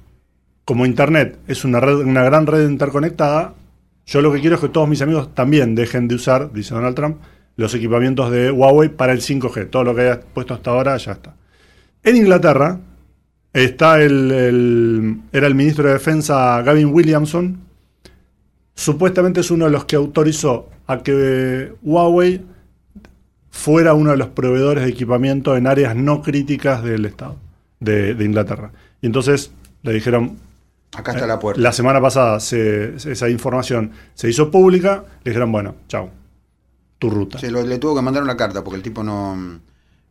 como 0.65 0.87
Internet 0.87 1.41
es 1.49 1.65
una, 1.65 1.81
red, 1.81 1.97
una 1.97 2.23
gran 2.23 2.47
red 2.47 2.69
interconectada, 2.69 3.55
yo 4.07 4.23
lo 4.23 4.33
que 4.33 4.39
quiero 4.39 4.55
es 4.55 4.61
que 4.61 4.69
todos 4.69 4.89
mis 4.89 5.03
amigos 5.03 5.35
también 5.35 5.75
dejen 5.75 6.07
de 6.07 6.15
usar, 6.15 6.53
dice 6.53 6.73
Donald 6.73 6.95
Trump, 6.95 7.17
los 7.57 7.75
equipamientos 7.75 8.31
de 8.31 8.53
Huawei 8.53 8.91
para 8.91 9.13
el 9.13 9.23
5G. 9.23 9.71
Todo 9.71 9.83
lo 9.83 9.97
que 9.97 10.03
haya 10.03 10.21
puesto 10.21 10.55
hasta 10.55 10.71
ahora 10.71 10.97
ya 10.99 11.11
está. 11.15 11.35
En 12.05 12.15
Inglaterra 12.15 12.79
está 13.53 14.01
el, 14.01 15.21
era 15.33 15.49
el 15.49 15.55
ministro 15.57 15.89
de 15.89 15.95
Defensa 15.95 16.63
Gavin 16.63 16.95
Williamson. 16.95 17.64
Supuestamente 18.75 19.41
es 19.41 19.51
uno 19.51 19.67
de 19.67 19.71
los 19.71 19.85
que 19.85 19.97
autorizó 19.97 20.69
a 20.87 21.03
que 21.03 21.73
Huawei 21.83 22.45
fuera 23.51 23.95
uno 23.95 24.11
de 24.11 24.17
los 24.17 24.29
proveedores 24.29 24.85
de 24.85 24.91
equipamiento 24.91 25.57
en 25.57 25.67
áreas 25.67 25.95
no 25.95 26.23
críticas 26.23 26.83
del 26.83 27.05
Estado 27.07 27.37
de, 27.79 28.17
Inglaterra. 28.25 28.73
Y 29.01 29.07
entonces 29.07 29.53
le 29.83 29.93
dijeron, 29.93 30.39
Acá 30.97 31.13
está 31.13 31.27
la 31.27 31.39
puerta. 31.39 31.61
La 31.61 31.73
semana 31.73 32.01
pasada 32.01 32.39
esa 32.39 33.29
información 33.29 33.93
se 34.15 34.29
hizo 34.29 34.51
pública, 34.51 35.05
le 35.25 35.31
dijeron, 35.31 35.51
bueno, 35.53 35.77
chao, 35.89 36.11
tu 36.99 37.11
ruta. 37.11 37.39
Se 37.39 37.51
le 37.51 37.79
tuvo 37.79 37.97
que 37.97 38.03
mandar 38.03 38.23
una 38.23 38.37
carta 38.37 38.63
porque 38.63 38.77
el 38.77 38.83
tipo 38.83 39.03
no, 39.03 39.61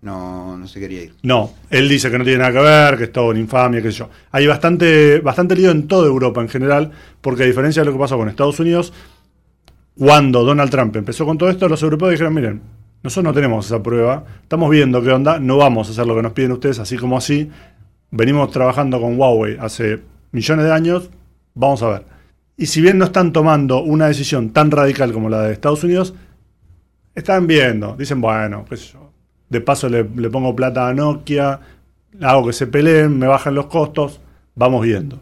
no, 0.03 0.62
se 0.67 0.79
quería 0.79 1.03
ir. 1.03 1.13
No, 1.24 1.53
él 1.69 1.88
dice 1.88 2.12
que 2.12 2.17
no 2.17 2.24
tiene 2.24 2.39
nada 2.39 2.51
que 2.51 2.60
ver, 2.60 2.98
que 2.98 3.03
es 3.05 3.12
todo 3.12 3.27
una 3.27 3.39
infamia, 3.39 3.81
qué 3.81 3.91
sé 3.91 4.00
yo. 4.00 4.10
Hay 4.31 4.45
bastante, 4.45 5.19
bastante 5.19 5.55
lío 5.55 5.72
en 5.72 5.88
toda 5.88 6.07
Europa 6.07 6.41
en 6.41 6.50
general, 6.50 6.91
porque 7.22 7.43
a 7.43 7.45
diferencia 7.45 7.81
de 7.81 7.86
lo 7.86 7.93
que 7.93 8.00
pasó 8.00 8.17
con 8.17 8.27
Estados 8.27 8.60
Unidos, 8.60 8.93
cuando 9.98 10.43
Donald 10.43 10.69
Trump 10.69 10.95
empezó 10.98 11.25
con 11.25 11.38
todo 11.38 11.50
esto, 11.50 11.69
los 11.69 11.81
europeos 11.81 12.12
dijeron, 12.12 12.33
miren, 12.33 12.62
nosotros 13.01 13.24
no 13.24 13.33
tenemos 13.33 13.65
esa 13.65 13.81
prueba, 13.81 14.25
estamos 14.41 14.69
viendo 14.69 15.01
qué 15.01 15.12
onda, 15.12 15.39
no 15.39 15.57
vamos 15.57 15.88
a 15.88 15.91
hacer 15.91 16.05
lo 16.05 16.15
que 16.15 16.22
nos 16.22 16.33
piden 16.33 16.51
ustedes 16.51 16.79
así 16.79 16.98
como 16.98 17.17
así, 17.17 17.50
venimos 18.12 18.51
trabajando 18.51 19.00
con 19.00 19.17
Huawei 19.17 19.57
hace 19.60 20.01
millones 20.31 20.65
de 20.65 20.74
años, 20.74 21.10
vamos 21.53 21.81
a 21.81 21.89
ver. 21.89 22.05
Y 22.57 22.65
si 22.65 22.81
bien 22.81 22.98
no 22.98 23.05
están 23.05 23.31
tomando 23.31 23.81
una 23.81 24.07
decisión 24.07 24.50
tan 24.50 24.69
radical 24.69 25.13
como 25.13 25.29
la 25.29 25.43
de 25.43 25.53
Estados 25.53 25.83
Unidos, 25.83 26.13
están 27.15 27.48
viendo, 27.48 27.95
dicen, 27.98 28.19
bueno, 28.19 28.65
qué 28.69 28.75
sé 28.75 28.93
yo, 28.93 29.12
de 29.53 29.62
paso 29.62 29.88
le, 29.88 30.03
pongo 30.03 30.55
plata 30.55 30.88
a 30.88 30.93
Nokia, 30.93 31.60
hago 32.22 32.48
que 32.48 32.53
se 32.53 32.67
peleen, 32.67 33.17
me 33.17 33.27
bajan 33.27 33.55
los 33.55 33.67
costos, 33.67 34.19
vamos 34.55 34.83
viendo. 34.83 35.22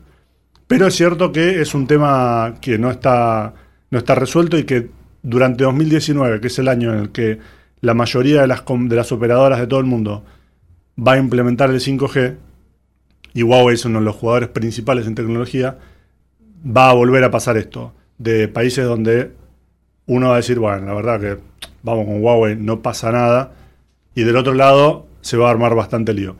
Pero 0.67 0.88
es 0.88 0.95
cierto 0.95 1.31
que 1.31 1.61
es 1.61 1.75
un 1.75 1.85
tema 1.85 2.55
que 2.61 2.77
no 2.77 2.89
está, 2.89 3.53
no 3.91 4.00
está 4.00 4.15
resuelto 4.15 4.57
y 4.57 4.63
que 4.63 4.89
durante 5.21 5.65
2019, 5.65 6.39
que 6.39 6.47
es 6.47 6.57
el 6.59 6.69
año 6.69 6.93
en 6.93 7.00
el 7.00 7.09
que 7.11 7.39
la 7.81 7.93
mayoría 7.93 8.41
de 8.41 8.47
las, 8.47 8.63
de 8.65 8.95
las 8.95 9.11
operadoras 9.11 9.59
de 9.59 9.67
todo 9.67 9.81
el 9.81 9.85
mundo 9.85 10.23
va 10.97 11.13
a 11.13 11.17
implementar 11.17 11.69
el 11.69 11.79
5G, 11.79 12.38
y 13.33 13.43
Huawei 13.43 13.75
es 13.75 13.85
uno 13.85 14.00
de 14.00 14.05
los 14.05 14.15
jugadores 14.15 14.50
principales 14.50 15.07
en 15.07 15.15
tecnología, 15.15 15.77
va 16.65 16.89
a 16.89 16.93
volver 16.93 17.23
a 17.23 17.31
pasar 17.31 17.57
esto. 17.57 17.93
De 18.17 18.47
países 18.47 18.85
donde 18.85 19.31
uno 20.05 20.29
va 20.29 20.35
a 20.35 20.38
decir, 20.38 20.59
bueno, 20.59 20.85
la 20.85 20.93
verdad 20.93 21.19
que 21.19 21.38
vamos 21.83 22.05
con 22.05 22.21
Huawei, 22.21 22.55
no 22.55 22.81
pasa 22.81 23.11
nada, 23.11 23.53
y 24.15 24.24
del 24.24 24.38
otro 24.38 24.53
lado 24.53 25.06
se 25.22 25.38
va 25.38 25.48
a 25.48 25.51
armar 25.51 25.75
bastante 25.75 26.13
lío. 26.13 26.36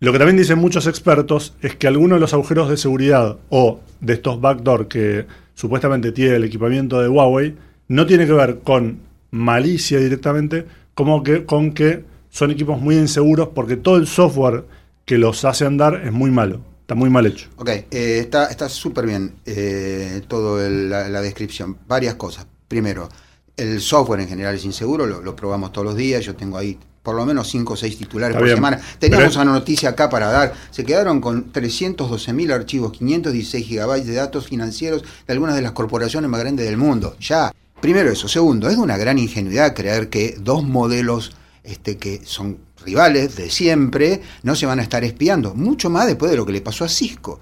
Lo 0.00 0.12
que 0.12 0.18
también 0.18 0.38
dicen 0.38 0.58
muchos 0.58 0.86
expertos 0.86 1.54
es 1.60 1.76
que 1.76 1.86
algunos 1.86 2.16
de 2.16 2.20
los 2.20 2.32
agujeros 2.32 2.70
de 2.70 2.76
seguridad 2.78 3.36
o 3.50 3.80
de 4.00 4.14
estos 4.14 4.40
backdoor 4.40 4.88
que 4.88 5.26
supuestamente 5.54 6.10
tiene 6.12 6.36
el 6.36 6.44
equipamiento 6.44 7.00
de 7.02 7.08
Huawei 7.08 7.54
no 7.88 8.06
tiene 8.06 8.26
que 8.26 8.32
ver 8.32 8.60
con 8.60 9.00
malicia 9.30 9.98
directamente, 9.98 10.64
como 10.94 11.22
que 11.22 11.44
con 11.44 11.72
que 11.72 12.04
son 12.30 12.50
equipos 12.50 12.80
muy 12.80 12.96
inseguros 12.96 13.48
porque 13.54 13.76
todo 13.76 13.96
el 13.96 14.06
software 14.06 14.64
que 15.04 15.18
los 15.18 15.44
hace 15.44 15.66
andar 15.66 16.00
es 16.04 16.12
muy 16.12 16.30
malo, 16.30 16.60
está 16.80 16.94
muy 16.94 17.10
mal 17.10 17.26
hecho. 17.26 17.48
Ok, 17.56 17.68
eh, 17.68 18.20
está 18.20 18.68
súper 18.68 19.04
bien 19.06 19.34
eh, 19.44 20.22
todo 20.28 20.64
el- 20.64 20.88
la, 20.88 21.20
descripción. 21.20 21.76
Varias 21.86 22.14
cosas. 22.14 22.46
Primero, 22.68 23.08
el 23.56 23.80
software 23.80 24.20
en 24.20 24.28
general 24.28 24.54
es 24.54 24.64
inseguro, 24.64 25.04
lo 25.06 25.36
probamos 25.36 25.72
todos 25.72 25.84
los 25.88 25.96
días. 25.96 26.24
Yo 26.24 26.36
tengo 26.36 26.56
ahí 26.56 26.78
por 27.02 27.14
lo 27.14 27.24
menos 27.24 27.48
5 27.48 27.72
o 27.72 27.76
6 27.76 27.98
titulares 27.98 28.34
Está 28.34 28.38
por 28.38 28.46
bien, 28.46 28.56
semana. 28.56 28.80
Teníamos 28.98 29.36
una 29.36 29.46
noticia 29.46 29.90
acá 29.90 30.10
para 30.10 30.30
dar. 30.30 30.54
Se 30.70 30.84
quedaron 30.84 31.20
con 31.20 31.50
312 31.52 32.32
mil 32.32 32.52
archivos, 32.52 32.92
516 32.92 33.66
gigabytes 33.66 34.06
de 34.06 34.14
datos 34.14 34.46
financieros 34.48 35.02
de 35.26 35.32
algunas 35.32 35.56
de 35.56 35.62
las 35.62 35.72
corporaciones 35.72 36.30
más 36.30 36.40
grandes 36.40 36.66
del 36.66 36.76
mundo. 36.76 37.16
Ya. 37.20 37.52
Primero 37.80 38.10
eso. 38.10 38.28
Segundo, 38.28 38.68
es 38.68 38.76
de 38.76 38.82
una 38.82 38.98
gran 38.98 39.18
ingenuidad 39.18 39.74
creer 39.74 40.10
que 40.10 40.36
dos 40.38 40.62
modelos 40.62 41.32
este, 41.64 41.96
que 41.96 42.20
son 42.24 42.58
rivales 42.84 43.36
de 43.36 43.50
siempre 43.50 44.22
no 44.42 44.54
se 44.54 44.66
van 44.66 44.80
a 44.80 44.82
estar 44.82 45.02
espiando. 45.04 45.54
Mucho 45.54 45.88
más 45.88 46.06
después 46.06 46.30
de 46.30 46.36
lo 46.36 46.44
que 46.44 46.52
le 46.52 46.60
pasó 46.60 46.84
a 46.84 46.88
Cisco 46.88 47.40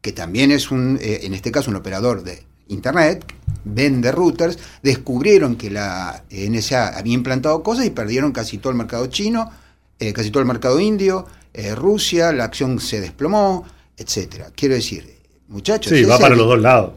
que 0.00 0.12
también 0.12 0.50
es 0.50 0.70
un, 0.70 0.98
eh, 1.00 1.20
en 1.24 1.34
este 1.34 1.50
caso, 1.50 1.70
un 1.70 1.76
operador 1.76 2.22
de 2.22 2.42
Internet, 2.68 3.24
vende 3.64 4.12
routers, 4.12 4.58
descubrieron 4.82 5.56
que 5.56 5.70
la 5.70 6.24
NSA 6.30 6.98
había 6.98 7.14
implantado 7.14 7.62
cosas 7.62 7.86
y 7.86 7.90
perdieron 7.90 8.32
casi 8.32 8.58
todo 8.58 8.70
el 8.70 8.78
mercado 8.78 9.06
chino, 9.06 9.50
eh, 9.98 10.12
casi 10.12 10.30
todo 10.30 10.40
el 10.40 10.46
mercado 10.48 10.80
indio, 10.80 11.26
eh, 11.54 11.74
Rusia, 11.74 12.32
la 12.32 12.44
acción 12.44 12.78
se 12.80 13.00
desplomó, 13.00 13.64
etcétera. 13.96 14.50
Quiero 14.54 14.74
decir, 14.74 15.18
muchachos, 15.48 15.92
Sí, 15.92 16.04
va 16.04 16.18
para 16.18 16.34
el- 16.34 16.38
los 16.38 16.48
dos 16.48 16.60
lados. 16.60 16.92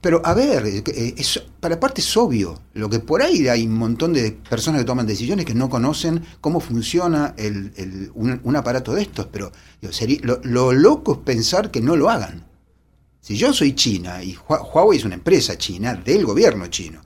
pero 0.00 0.20
a 0.24 0.34
ver, 0.34 0.66
eh, 0.66 1.14
es- 1.16 1.42
para 1.60 1.80
parte 1.80 2.00
es 2.02 2.16
obvio, 2.16 2.60
lo 2.74 2.88
que 2.90 3.00
por 3.00 3.22
ahí 3.22 3.48
hay 3.48 3.66
un 3.66 3.74
montón 3.78 4.12
de 4.12 4.32
personas 4.32 4.80
que 4.82 4.84
toman 4.86 5.06
decisiones 5.06 5.46
que 5.46 5.54
no 5.54 5.68
conocen 5.70 6.22
cómo 6.42 6.60
funciona 6.60 7.34
el- 7.38 7.72
el- 7.76 8.10
un, 8.14 8.38
un 8.44 8.56
aparato 8.56 8.92
de 8.94 9.02
estos, 9.02 9.26
pero 9.32 9.50
digo, 9.80 9.92
sería- 9.94 10.18
lo, 10.22 10.40
lo 10.44 10.72
loco 10.72 11.12
es 11.14 11.18
pensar 11.20 11.70
que 11.70 11.80
no 11.80 11.96
lo 11.96 12.10
hagan. 12.10 12.44
Si 13.24 13.38
yo 13.38 13.54
soy 13.54 13.72
China 13.74 14.22
y 14.22 14.34
Hua- 14.34 14.60
Huawei 14.70 14.98
es 14.98 15.04
una 15.06 15.14
empresa 15.14 15.56
china 15.56 15.94
del 15.94 16.26
gobierno 16.26 16.66
chino, 16.66 17.00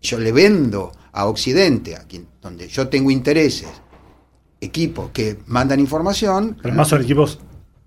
yo 0.00 0.18
le 0.18 0.32
vendo 0.32 0.92
a 1.12 1.26
Occidente, 1.26 1.94
a 1.94 2.04
quien, 2.04 2.26
donde 2.40 2.68
yo 2.68 2.88
tengo 2.88 3.10
intereses, 3.10 3.68
equipos 4.62 5.10
que 5.10 5.40
mandan 5.46 5.78
información, 5.78 6.56
Además 6.64 6.88
son 6.88 7.02
equipos 7.02 7.38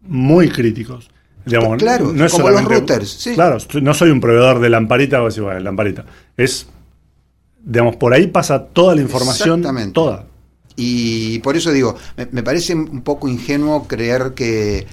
muy 0.04 0.48
críticos. 0.50 1.10
Digamos, 1.44 1.80
Claro, 1.80 2.14
no 2.14 2.24
es 2.24 2.32
como 2.32 2.52
los 2.52 2.64
routers, 2.66 3.10
sí. 3.10 3.34
Claro, 3.34 3.58
no 3.82 3.94
soy 3.96 4.12
un 4.12 4.22
proveedor 4.22 4.60
de 4.60 4.70
lamparita, 4.70 5.18
voy 5.18 5.26
a 5.26 5.30
decir, 5.30 5.42
bueno, 5.42 5.60
lamparita. 5.62 6.06
Es, 6.38 6.68
digamos, 7.64 7.96
por 7.96 8.14
ahí 8.14 8.28
pasa 8.28 8.64
toda 8.64 8.94
la 8.94 9.02
información, 9.02 9.62
Exactamente. 9.62 9.94
toda. 9.94 10.28
Y 10.76 11.40
por 11.40 11.58
eso 11.58 11.72
digo, 11.72 11.96
me, 12.16 12.28
me 12.32 12.44
parece 12.44 12.76
un 12.76 13.02
poco 13.02 13.28
ingenuo 13.28 13.88
creer 13.88 14.36
que, 14.36 14.86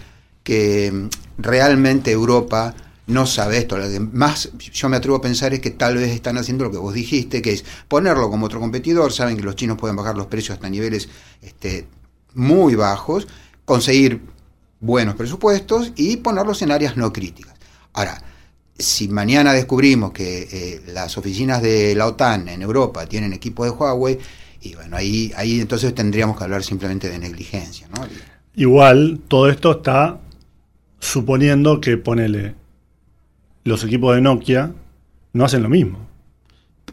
que 0.48 0.90
mm, 0.90 1.08
realmente 1.42 2.10
Europa 2.10 2.74
no 3.06 3.26
sabe 3.26 3.58
esto. 3.58 3.76
Lo 3.76 3.86
que 3.86 4.00
más 4.00 4.50
yo 4.72 4.88
me 4.88 4.96
atrevo 4.96 5.18
a 5.18 5.20
pensar 5.20 5.52
es 5.52 5.60
que 5.60 5.70
tal 5.70 5.96
vez 5.98 6.10
están 6.10 6.38
haciendo 6.38 6.64
lo 6.64 6.70
que 6.70 6.78
vos 6.78 6.94
dijiste, 6.94 7.42
que 7.42 7.52
es 7.52 7.66
ponerlo 7.86 8.30
como 8.30 8.46
otro 8.46 8.58
competidor. 8.58 9.12
Saben 9.12 9.36
que 9.36 9.42
los 9.42 9.56
chinos 9.56 9.76
pueden 9.76 9.94
bajar 9.94 10.16
los 10.16 10.26
precios 10.26 10.54
hasta 10.54 10.70
niveles 10.70 11.10
este, 11.42 11.86
muy 12.32 12.76
bajos, 12.76 13.28
conseguir 13.66 14.22
buenos 14.80 15.16
presupuestos 15.16 15.92
y 15.96 16.16
ponerlos 16.16 16.62
en 16.62 16.70
áreas 16.70 16.96
no 16.96 17.12
críticas. 17.12 17.54
Ahora, 17.92 18.22
si 18.78 19.08
mañana 19.08 19.52
descubrimos 19.52 20.12
que 20.12 20.48
eh, 20.50 20.82
las 20.94 21.18
oficinas 21.18 21.60
de 21.60 21.94
la 21.94 22.06
OTAN 22.06 22.48
en 22.48 22.62
Europa 22.62 23.04
tienen 23.04 23.34
equipo 23.34 23.64
de 23.64 23.70
Huawei, 23.70 24.18
y 24.62 24.74
bueno, 24.76 24.96
ahí, 24.96 25.30
ahí 25.36 25.60
entonces 25.60 25.94
tendríamos 25.94 26.38
que 26.38 26.44
hablar 26.44 26.64
simplemente 26.64 27.10
de 27.10 27.18
negligencia, 27.18 27.86
¿no? 27.94 28.06
Igual, 28.54 29.20
todo 29.28 29.50
esto 29.50 29.72
está 29.72 30.18
suponiendo 31.00 31.80
que, 31.80 31.96
ponele, 31.96 32.54
los 33.64 33.84
equipos 33.84 34.14
de 34.14 34.20
Nokia 34.20 34.72
no 35.32 35.44
hacen 35.44 35.62
lo 35.62 35.68
mismo. 35.68 36.06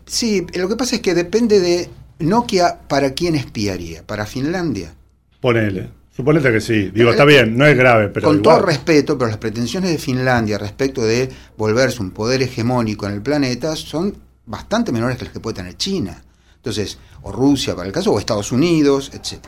Sí, 0.06 0.46
lo 0.56 0.70
que 0.70 0.76
pasa 0.76 0.96
es 0.96 1.02
que 1.02 1.14
depende 1.14 1.60
de 1.60 1.90
Nokia 2.20 2.80
para 2.88 3.14
quién 3.14 3.36
espiaría, 3.36 4.06
para 4.06 4.26
Finlandia. 4.26 4.94
Ponele. 5.40 5.90
Suponete 6.16 6.50
que 6.50 6.62
sí. 6.62 6.92
Digo, 6.92 7.12
está 7.12 7.26
bien, 7.26 7.58
no 7.58 7.66
es 7.66 7.76
grave, 7.76 8.08
pero. 8.08 8.28
Con 8.28 8.38
igual. 8.38 8.58
todo 8.58 8.66
respeto, 8.66 9.18
pero 9.18 9.30
las 9.30 9.38
pretensiones 9.38 9.92
de 9.92 9.98
Finlandia 9.98 10.58
respecto 10.58 11.04
de 11.04 11.30
volverse 11.58 12.02
un 12.02 12.12
poder 12.12 12.42
hegemónico 12.42 13.06
en 13.06 13.14
el 13.14 13.22
planeta 13.22 13.76
son 13.76 14.16
bastante 14.46 14.94
menores 14.94 15.18
que 15.18 15.26
las 15.26 15.34
que 15.34 15.42
puede 15.42 15.56
tener 15.56 15.76
China. 15.76 16.24
Entonces, 16.56 17.00
o 17.22 17.34
Rusia 17.34 17.76
para 17.76 17.88
el 17.88 17.94
caso, 17.94 18.14
o 18.14 18.20
Estados 18.20 18.54
Unidos, 18.54 19.12
etc. 19.14 19.44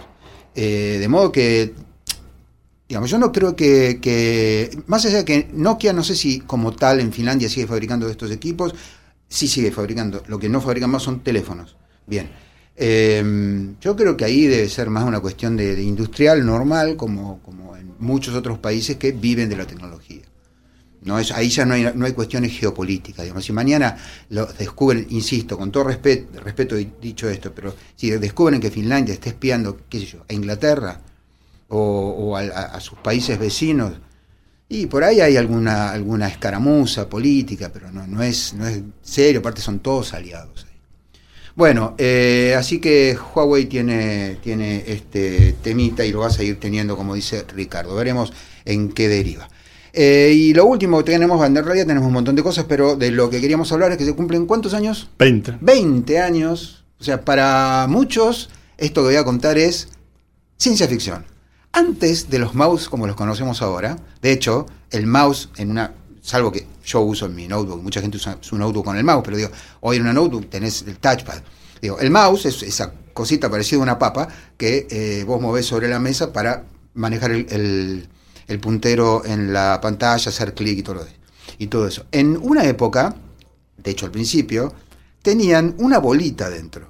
de 0.54 1.08
modo 1.08 1.32
que, 1.32 1.74
digamos, 2.88 3.10
yo 3.10 3.18
no 3.18 3.32
creo 3.32 3.56
que, 3.56 4.00
que, 4.02 4.78
más 4.88 5.06
allá 5.06 5.18
de 5.18 5.26
que 5.26 5.50
Nokia, 5.54 5.94
no 5.94 6.04
sé 6.04 6.16
si 6.16 6.40
como 6.40 6.72
tal 6.72 7.00
en 7.00 7.12
Finlandia 7.12 7.50
sigue 7.50 7.68
fabricando 7.68 8.08
estos 8.10 8.32
equipos, 8.32 8.74
sí 9.28 9.48
sigue 9.48 9.72
fabricando. 9.72 10.24
Lo 10.28 10.40
que 10.40 10.50
no 10.50 10.62
fabrican 10.62 10.90
más 10.90 11.04
son 11.04 11.20
teléfonos. 11.22 11.76
Bien. 12.06 12.30
Eh, 12.76 13.74
yo 13.82 13.96
creo 13.96 14.16
que 14.16 14.24
ahí 14.24 14.46
debe 14.46 14.70
ser 14.70 14.90
más 14.90 15.04
una 15.04 15.20
cuestión 15.20 15.58
de, 15.58 15.82
industrial 15.82 16.46
normal, 16.46 16.96
como, 16.96 17.42
como 17.42 17.76
en 17.76 17.94
muchos 18.00 18.36
otros 18.36 18.60
países 18.60 18.98
que 18.98 19.12
viven 19.12 19.50
de 19.50 19.58
la 19.58 19.66
tecnología. 19.66 20.22
No 21.02 21.20
es, 21.20 21.32
ahí 21.32 21.50
ya 21.50 21.66
no 21.66 21.74
hay, 21.74 21.92
no 21.94 22.06
hay 22.06 22.14
cuestiones 22.14 22.58
geopolíticas. 22.58 23.24
Digamos. 23.24 23.44
Si 23.44 23.52
mañana 23.52 23.98
lo 24.30 24.46
descubren, 24.46 25.08
insisto, 25.10 25.58
con 25.58 25.72
todo 25.72 25.86
respeto, 25.86 26.40
respeto 26.40 26.76
dicho 26.76 27.30
esto, 27.30 27.54
pero 27.54 27.76
si 27.96 28.12
descubren 28.12 28.60
que 28.60 28.72
Finlandia 28.72 29.14
está 29.14 29.30
espiando, 29.30 29.82
qué 29.90 30.00
sé 30.00 30.06
yo, 30.06 30.26
a 30.28 30.34
Inglaterra 30.34 31.02
o, 31.70 31.80
o 31.80 32.38
a, 32.38 32.42
a, 32.42 32.80
sus 32.80 32.98
países 33.00 33.38
vecinos, 33.38 33.94
y 34.70 34.88
por 34.88 35.04
ahí 35.04 35.22
hay 35.22 35.38
alguna, 35.38 35.92
alguna 35.92 36.28
escaramuza 36.28 37.10
política, 37.10 37.70
pero 37.72 37.92
no, 37.92 38.06
no, 38.06 38.22
es, 38.22 38.54
no 38.54 38.68
es 38.68 38.82
serio, 39.02 39.40
aparte 39.40 39.62
son 39.62 39.80
todos 39.80 40.14
aliados. 40.14 40.68
Bueno, 41.58 41.96
eh, 41.98 42.54
así 42.56 42.80
que 42.80 43.18
Huawei 43.34 43.66
tiene, 43.66 44.38
tiene 44.44 44.84
este 44.86 45.56
temita 45.64 46.06
y 46.06 46.12
lo 46.12 46.20
va 46.20 46.28
a 46.28 46.30
seguir 46.30 46.60
teniendo, 46.60 46.96
como 46.96 47.16
dice 47.16 47.46
Ricardo. 47.52 47.96
Veremos 47.96 48.32
en 48.64 48.90
qué 48.90 49.08
deriva. 49.08 49.50
Eh, 49.92 50.34
y 50.36 50.54
lo 50.54 50.66
último 50.66 51.00
que 51.00 51.14
tenemos, 51.14 51.44
en 51.44 51.56
realidad 51.56 51.88
tenemos 51.88 52.06
un 52.06 52.14
montón 52.14 52.36
de 52.36 52.44
cosas, 52.44 52.66
pero 52.70 52.96
de 52.96 53.10
lo 53.10 53.32
que 53.32 53.42
queríamos 53.42 53.72
hablar 53.72 53.92
es 53.92 53.98
que 53.98 54.06
se 54.06 54.14
cumplen 54.14 54.46
cuántos 54.46 54.76
años? 54.76 55.10
20. 55.18 55.58
20 55.60 56.20
años. 56.20 56.84
O 57.00 57.04
sea, 57.04 57.26
para 57.26 57.88
muchos, 57.90 58.52
esto 58.78 59.02
que 59.02 59.08
voy 59.08 59.16
a 59.16 59.24
contar 59.24 59.58
es 59.58 59.90
ciencia 60.58 60.88
ficción. 60.88 61.26
Antes 61.78 62.32
de 62.32 62.40
los 62.40 62.56
mouse 62.56 62.90
como 62.90 63.06
los 63.06 63.16
conocemos 63.16 63.62
ahora, 63.62 64.00
de 64.20 64.32
hecho, 64.32 64.66
el 64.90 65.06
mouse 65.06 65.50
en 65.58 65.70
una 65.70 65.94
salvo 66.24 66.52
que 66.52 66.66
yo 66.84 67.02
uso 67.02 67.28
en 67.28 67.36
mi 67.36 67.48
notebook, 67.48 67.84
mucha 67.84 68.02
gente 68.02 68.18
usa 68.18 68.40
su 68.42 68.58
notebook 68.58 68.84
con 68.84 68.98
el 68.98 69.04
mouse, 69.04 69.22
pero 69.24 69.38
digo, 69.38 69.52
hoy 69.82 69.98
en 69.98 70.02
una 70.02 70.14
notebook 70.14 70.50
tenés 70.50 70.82
el 70.88 70.98
touchpad. 70.98 71.38
Digo, 71.80 72.00
el 72.00 72.10
mouse 72.10 72.48
es 72.48 72.64
esa 72.64 72.92
cosita 73.14 73.52
parecida 73.52 73.78
a 73.78 73.84
una 73.84 74.00
papa 74.00 74.28
que 74.58 74.88
eh, 74.90 75.24
vos 75.28 75.40
movés 75.40 75.68
sobre 75.68 75.88
la 75.88 76.00
mesa 76.00 76.34
para 76.34 76.64
manejar 76.96 77.30
el, 77.30 77.46
el, 77.52 78.08
el 78.48 78.60
puntero 78.60 79.24
en 79.24 79.54
la 79.54 79.80
pantalla, 79.80 80.30
hacer 80.30 80.56
clic 80.56 80.80
y 80.80 80.82
todo, 80.82 81.06
y 81.60 81.68
todo 81.68 81.88
eso. 81.88 82.08
En 82.12 82.38
una 82.42 82.66
época, 82.66 83.14
de 83.78 83.92
hecho 83.92 84.08
al 84.08 84.12
principio, 84.12 84.74
tenían 85.22 85.76
una 85.78 86.00
bolita 86.00 86.50
dentro. 86.50 86.90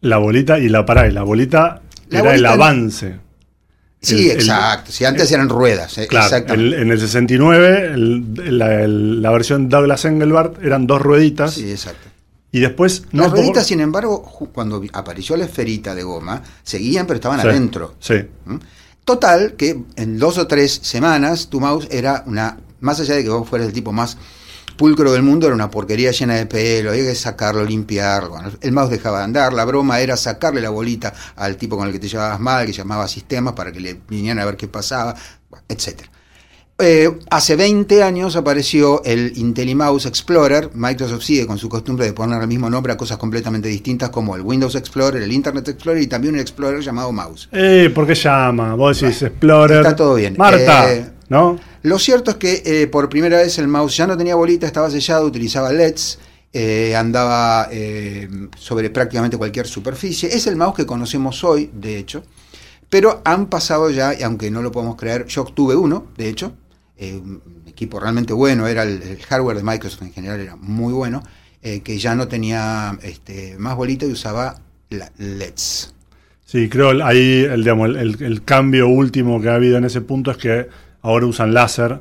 La 0.00 0.16
bolita 0.16 0.58
y 0.58 0.70
la 0.70 0.86
pará, 0.86 1.06
y 1.06 1.12
la 1.12 1.24
bolita 1.24 1.82
La 2.08 2.20
era 2.20 2.34
el 2.34 2.46
avance. 2.46 3.27
Sí, 4.00 4.30
El- 4.30 4.38
exacto. 4.38 4.92
Si 4.92 5.04
antes 5.04 5.30
eran 5.32 5.48
ruedas. 5.48 5.98
eh, 5.98 6.06
Claro, 6.06 6.36
el- 6.54 6.74
en 6.74 6.90
el 6.92 7.00
69, 7.00 7.92
el- 7.94 8.58
la, 9.22 9.30
versión 9.30 9.68
Douglas 9.68 10.04
Engelbart 10.04 10.62
eran 10.62 10.86
dos 10.86 11.02
rueditas. 11.02 11.54
Sí, 11.54 11.70
exacto. 11.70 12.08
Y 12.52 12.60
después. 12.60 13.02
no 13.12 13.24
Las 13.24 13.32
rueditas, 13.32 13.66
sin 13.66 13.80
embargo, 13.80 14.22
cuando 14.54 14.80
apareció 14.92 15.36
la 15.36 15.44
esferita 15.44 15.94
de 15.94 16.02
goma, 16.02 16.42
seguían, 16.62 17.06
pero 17.06 17.16
estaban 17.16 17.40
Sí, 17.42 17.46
adentro. 17.48 17.94
Sí. 17.98 18.14
¿Mm? 18.46 18.56
Total, 19.04 19.54
que 19.54 19.82
en 19.96 20.18
dos 20.18 20.38
o 20.38 20.46
tres 20.46 20.78
semanas 20.82 21.48
tu 21.48 21.60
mouse 21.60 21.88
era 21.90 22.22
una, 22.26 22.58
más 22.80 23.00
allá 23.00 23.14
de 23.16 23.24
que 23.24 23.30
vos 23.30 23.48
fueras 23.48 23.66
el 23.68 23.74
tipo 23.74 23.90
más 23.92 24.16
pulcro 24.78 25.12
del 25.12 25.22
mundo, 25.22 25.44
era 25.46 25.54
una 25.54 25.70
porquería 25.70 26.10
llena 26.12 26.36
de 26.36 26.46
pelo, 26.46 26.90
había 26.92 27.04
que 27.04 27.14
sacarlo, 27.14 27.62
limpiarlo. 27.64 28.36
El 28.62 28.72
mouse 28.72 28.88
dejaba 28.90 29.18
de 29.18 29.24
andar, 29.24 29.52
la 29.52 29.66
broma 29.66 30.00
era 30.00 30.16
sacarle 30.16 30.62
la 30.62 30.70
bolita 30.70 31.12
al 31.36 31.58
tipo 31.58 31.76
con 31.76 31.86
el 31.86 31.92
que 31.92 31.98
te 31.98 32.08
llevabas 32.08 32.40
mal, 32.40 32.64
que 32.64 32.72
llamaba 32.72 33.06
sistemas 33.06 33.52
para 33.52 33.70
que 33.72 33.80
le 33.80 34.00
vinieran 34.08 34.38
a 34.38 34.46
ver 34.46 34.56
qué 34.56 34.68
pasaba, 34.68 35.14
etc. 35.68 36.00
hace 37.30 37.56
20 37.56 38.02
años 38.04 38.36
apareció 38.36 39.02
el 39.04 39.32
IntelliMouse 39.36 40.06
Explorer. 40.06 40.70
Microsoft 40.74 41.24
sigue 41.24 41.44
con 41.46 41.58
su 41.58 41.68
costumbre 41.68 42.06
de 42.06 42.12
poner 42.12 42.40
el 42.40 42.46
mismo 42.46 42.70
nombre 42.70 42.92
a 42.92 42.96
cosas 42.96 43.18
completamente 43.18 43.68
distintas 43.68 44.10
como 44.10 44.36
el 44.36 44.42
Windows 44.42 44.76
Explorer, 44.76 45.22
el 45.22 45.32
Internet 45.32 45.66
Explorer 45.68 46.00
y 46.02 46.06
también 46.06 46.34
un 46.34 46.40
Explorer 46.40 46.80
llamado 46.80 47.10
Mouse. 47.12 47.48
Eh, 47.50 47.90
¿Por 47.94 48.06
qué 48.06 48.14
llama? 48.14 48.74
Vos 48.74 49.00
decís 49.00 49.22
Explorer. 49.22 49.78
está 49.78 49.96
todo 49.96 50.14
bien. 50.14 50.36
Marta, 50.38 50.92
Eh, 50.92 51.10
¿no? 51.28 51.58
Lo 51.88 51.98
cierto 51.98 52.32
es 52.32 52.36
que 52.36 52.62
eh, 52.66 52.86
por 52.86 53.08
primera 53.08 53.38
vez 53.38 53.56
el 53.58 53.66
mouse 53.66 53.96
ya 53.96 54.06
no 54.06 54.14
tenía 54.14 54.34
bolita, 54.34 54.66
estaba 54.66 54.90
sellado, 54.90 55.24
utilizaba 55.24 55.72
LEDs, 55.72 56.18
eh, 56.52 56.94
andaba 56.94 57.66
eh, 57.72 58.28
sobre 58.58 58.90
prácticamente 58.90 59.38
cualquier 59.38 59.66
superficie. 59.66 60.28
Es 60.28 60.46
el 60.46 60.56
mouse 60.56 60.76
que 60.76 60.84
conocemos 60.84 61.42
hoy, 61.44 61.70
de 61.72 61.96
hecho, 61.96 62.24
pero 62.90 63.22
han 63.24 63.46
pasado 63.46 63.88
ya, 63.88 64.12
y 64.12 64.22
aunque 64.22 64.50
no 64.50 64.60
lo 64.60 64.70
podemos 64.70 64.96
creer, 64.96 65.24
yo 65.28 65.44
tuve 65.44 65.76
uno, 65.76 66.08
de 66.18 66.28
hecho, 66.28 66.52
un 67.00 67.62
equipo 67.66 67.98
realmente 67.98 68.34
bueno, 68.34 68.66
era 68.66 68.82
el, 68.82 69.18
hardware 69.26 69.56
de 69.56 69.62
Microsoft 69.62 70.02
en 70.02 70.12
general, 70.12 70.40
era 70.40 70.56
muy 70.56 70.92
bueno, 70.92 71.22
que 71.62 71.98
ya 71.98 72.14
no 72.14 72.28
tenía 72.28 72.98
este, 73.02 73.56
más 73.56 73.76
bolita 73.76 74.04
y 74.04 74.12
usaba 74.12 74.60
LEDs. 74.90 75.94
Sí, 76.44 76.68
creo 76.68 77.02
ahí 77.02 77.46
el- 77.48 78.16
el 78.22 78.44
cambio 78.44 78.88
último 78.88 79.40
que 79.40 79.48
ha 79.48 79.54
habido 79.54 79.78
en 79.78 79.84
ese 79.84 80.02
punto 80.02 80.30
es 80.30 80.36
que 80.36 80.68
ahora 81.02 81.26
usan 81.26 81.54
láser, 81.54 82.00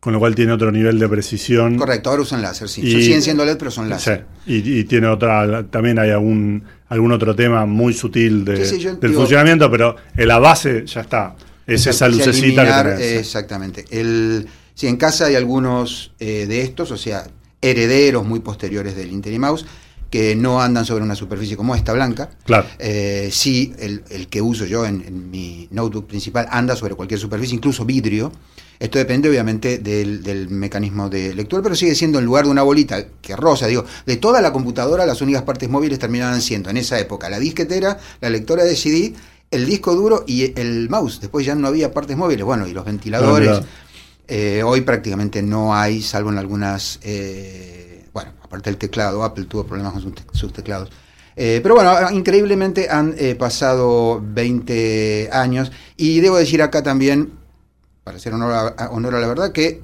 con 0.00 0.12
lo 0.12 0.18
cual 0.18 0.34
tiene 0.34 0.52
otro 0.52 0.70
nivel 0.70 0.98
de 0.98 1.08
precisión. 1.08 1.76
Correcto, 1.78 2.10
ahora 2.10 2.22
usan 2.22 2.42
láser, 2.42 2.68
sí. 2.68 2.82
Y- 2.82 3.02
siguen 3.02 3.22
siendo 3.22 3.44
LED, 3.44 3.56
pero 3.58 3.70
son 3.70 3.88
láser. 3.88 4.26
Sí, 4.46 4.52
y, 4.64 4.78
y 4.80 4.84
tiene 4.84 5.06
otra, 5.06 5.64
también 5.70 5.98
hay 5.98 6.10
algún, 6.10 6.62
algún 6.88 7.12
otro 7.12 7.34
tema 7.34 7.64
muy 7.66 7.94
sutil 7.94 8.44
de- 8.44 8.64
Sí, 8.66 8.76
sí, 8.76 8.80
yo 8.82 8.94
del 8.96 9.10
digo- 9.12 9.22
funcionamiento, 9.22 9.70
pero 9.70 9.96
en 10.16 10.28
la 10.28 10.38
base 10.38 10.84
ya 10.86 11.00
está. 11.00 11.34
Es 11.66 11.86
esa 11.86 12.08
lucecita 12.08 12.62
eliminar, 12.62 12.84
que 12.86 12.92
tenés. 12.92 13.00
eh, 13.12 13.18
Exactamente. 13.20 13.84
El, 13.90 14.46
si 14.74 14.86
en 14.88 14.96
casa 14.98 15.24
hay 15.26 15.36
algunos 15.36 16.12
eh, 16.18 16.44
de 16.46 16.60
estos, 16.60 16.90
o 16.90 16.98
sea, 16.98 17.24
herederos 17.62 18.26
muy 18.26 18.40
posteriores 18.40 18.94
del 18.96 19.10
IntelliMouse, 19.10 19.64
que 20.14 20.36
no 20.36 20.62
andan 20.62 20.86
sobre 20.86 21.02
una 21.02 21.16
superficie 21.16 21.56
como 21.56 21.74
esta 21.74 21.92
blanca. 21.92 22.30
Claro. 22.44 22.68
Eh, 22.78 23.30
sí, 23.32 23.74
el, 23.80 24.04
el 24.10 24.28
que 24.28 24.40
uso 24.40 24.64
yo 24.64 24.86
en, 24.86 25.02
en 25.04 25.28
mi 25.28 25.66
notebook 25.72 26.06
principal 26.06 26.46
anda 26.52 26.76
sobre 26.76 26.94
cualquier 26.94 27.18
superficie, 27.18 27.56
incluso 27.56 27.84
vidrio. 27.84 28.30
Esto 28.78 28.98
depende 28.98 29.28
obviamente 29.28 29.78
del, 29.78 30.22
del 30.22 30.48
mecanismo 30.50 31.10
de 31.10 31.34
lectura, 31.34 31.64
pero 31.64 31.74
sigue 31.74 31.96
siendo 31.96 32.20
en 32.20 32.26
lugar 32.26 32.44
de 32.44 32.52
una 32.52 32.62
bolita 32.62 33.04
que 33.20 33.34
rosa, 33.34 33.66
digo, 33.66 33.84
de 34.06 34.16
toda 34.16 34.40
la 34.40 34.52
computadora 34.52 35.04
las 35.04 35.20
únicas 35.20 35.42
partes 35.42 35.68
móviles 35.68 35.98
terminaban 35.98 36.40
siendo 36.40 36.70
en 36.70 36.76
esa 36.76 36.96
época 37.00 37.28
la 37.28 37.40
disquetera, 37.40 37.98
la 38.20 38.30
lectora 38.30 38.62
de 38.62 38.76
CD, 38.76 39.14
el 39.50 39.66
disco 39.66 39.96
duro 39.96 40.22
y 40.28 40.56
el 40.56 40.88
mouse. 40.90 41.20
Después 41.20 41.44
ya 41.44 41.56
no 41.56 41.66
había 41.66 41.92
partes 41.92 42.16
móviles, 42.16 42.44
bueno, 42.44 42.68
y 42.68 42.72
los 42.72 42.84
ventiladores. 42.84 43.48
Claro. 43.48 43.66
Eh, 44.28 44.62
hoy 44.64 44.82
prácticamente 44.82 45.42
no 45.42 45.74
hay, 45.74 46.00
salvo 46.00 46.30
en 46.30 46.38
algunas, 46.38 47.00
eh, 47.02 47.83
bueno, 48.14 48.30
aparte 48.42 48.70
del 48.70 48.78
teclado, 48.78 49.22
Apple 49.24 49.44
tuvo 49.44 49.64
problemas 49.64 49.92
con 49.92 50.00
sus, 50.02 50.14
te- 50.14 50.24
sus 50.32 50.52
teclados. 50.52 50.90
Eh, 51.36 51.60
pero 51.62 51.74
bueno, 51.74 52.10
increíblemente 52.12 52.88
han 52.88 53.14
eh, 53.18 53.34
pasado 53.34 54.22
20 54.24 55.28
años 55.32 55.70
y 55.96 56.20
debo 56.20 56.36
decir 56.36 56.62
acá 56.62 56.82
también, 56.82 57.32
para 58.04 58.16
hacer 58.16 58.32
honor 58.32 58.52
a, 58.52 59.20
la 59.20 59.26
verdad, 59.26 59.52
que 59.52 59.82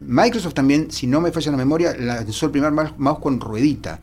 Microsoft 0.00 0.54
también, 0.54 0.90
si 0.90 1.06
no 1.06 1.20
me 1.20 1.32
falla 1.32 1.50
la 1.50 1.56
memoria, 1.56 1.94
lanzó 1.98 2.46
el 2.46 2.52
primer 2.52 2.72
mouse 2.72 3.18
con 3.18 3.40
ruedita. 3.40 4.00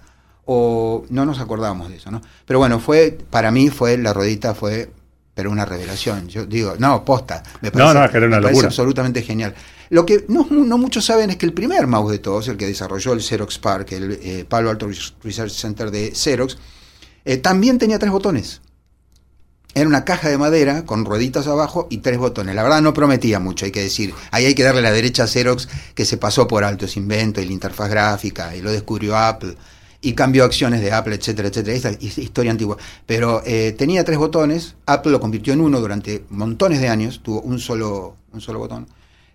O 0.48 1.06
no 1.10 1.26
nos 1.26 1.40
acordamos 1.40 1.90
de 1.90 1.96
eso, 1.96 2.12
¿no? 2.12 2.22
Pero 2.46 2.60
bueno, 2.60 2.80
fue, 2.80 3.18
para 3.32 3.50
mí 3.50 3.70
fue, 3.70 3.98
la 3.98 4.14
ruedita 4.14 4.54
fue, 4.54 4.92
pero 5.36 5.52
una 5.52 5.66
revelación. 5.66 6.28
Yo 6.30 6.46
digo, 6.46 6.76
no, 6.80 7.04
posta. 7.04 7.44
Me 7.62 7.70
No, 7.70 7.94
no, 7.94 8.06
es 8.06 8.10
que 8.10 8.18
era 8.18 8.26
una 8.26 8.38
me 8.38 8.44
parece 8.44 8.54
locura. 8.62 8.68
absolutamente 8.70 9.22
genial. 9.22 9.54
Lo 9.90 10.06
que 10.06 10.26
no, 10.30 10.48
no 10.50 10.78
muchos 10.78 11.06
saben 11.06 11.30
es 11.30 11.36
que 11.36 11.46
el 11.46 11.54
primer 11.54 11.86
mouse 11.86 12.14
de 12.14 12.20
todos, 12.20 12.48
el 12.48 12.58
que 12.58 12.66
desarrolló 12.66 13.14
el 13.14 13.22
Xerox 13.22 13.60
PARC, 13.60 13.92
el 13.92 14.20
eh, 14.24 14.46
Palo 14.48 14.70
Alto 14.70 14.90
Research 15.22 15.52
Center 15.52 15.92
de 15.92 16.16
Xerox, 16.16 16.58
eh, 17.26 17.38
también 17.38 17.78
tenía 17.78 18.00
tres 18.00 18.12
botones. 18.12 18.62
Era 19.74 19.90
una 19.90 20.06
caja 20.06 20.30
de 20.30 20.38
madera 20.38 20.86
con 20.86 21.04
rueditas 21.04 21.48
abajo 21.48 21.88
y 21.90 21.98
tres 21.98 22.18
botones. 22.18 22.56
La 22.56 22.64
verdad 22.64 22.82
no 22.82 22.94
prometía 22.94 23.42
mucho, 23.42 23.66
hay 23.66 23.72
que 23.74 23.82
decir. 23.82 24.14
Ahí 24.32 24.46
hay 24.46 24.56
que 24.56 24.64
darle 24.64 24.82
la 24.82 24.94
derecha 24.94 25.24
a 25.24 25.28
Xerox, 25.28 25.68
que 25.94 26.06
se 26.06 26.16
pasó 26.16 26.48
por 26.48 26.64
alto 26.64 26.86
ese 26.86 27.00
invento 27.00 27.42
y 27.42 27.46
la 27.46 27.52
interfaz 27.52 27.90
gráfica, 27.90 28.56
y 28.56 28.62
lo 28.62 28.72
descubrió 28.72 29.18
Apple, 29.18 29.58
y 30.06 30.14
cambió 30.14 30.44
acciones 30.44 30.82
de 30.82 30.92
Apple, 30.92 31.16
etcétera, 31.16 31.48
etcétera. 31.48 31.76
Esta 31.76 31.90
es 31.90 32.18
historia 32.20 32.52
antigua. 32.52 32.78
Pero 33.08 33.42
eh, 33.44 33.74
tenía 33.76 34.04
tres 34.04 34.20
botones, 34.20 34.76
Apple 34.86 35.12
lo 35.12 35.20
convirtió 35.20 35.52
en 35.54 35.62
uno 35.62 35.82
durante 35.82 36.24
montones 36.30 36.80
de 36.80 36.90
años, 36.90 37.22
tuvo 37.24 37.42
un 37.42 37.58
solo, 37.58 38.16
un 38.32 38.40
solo 38.40 38.60
botón. 38.60 38.88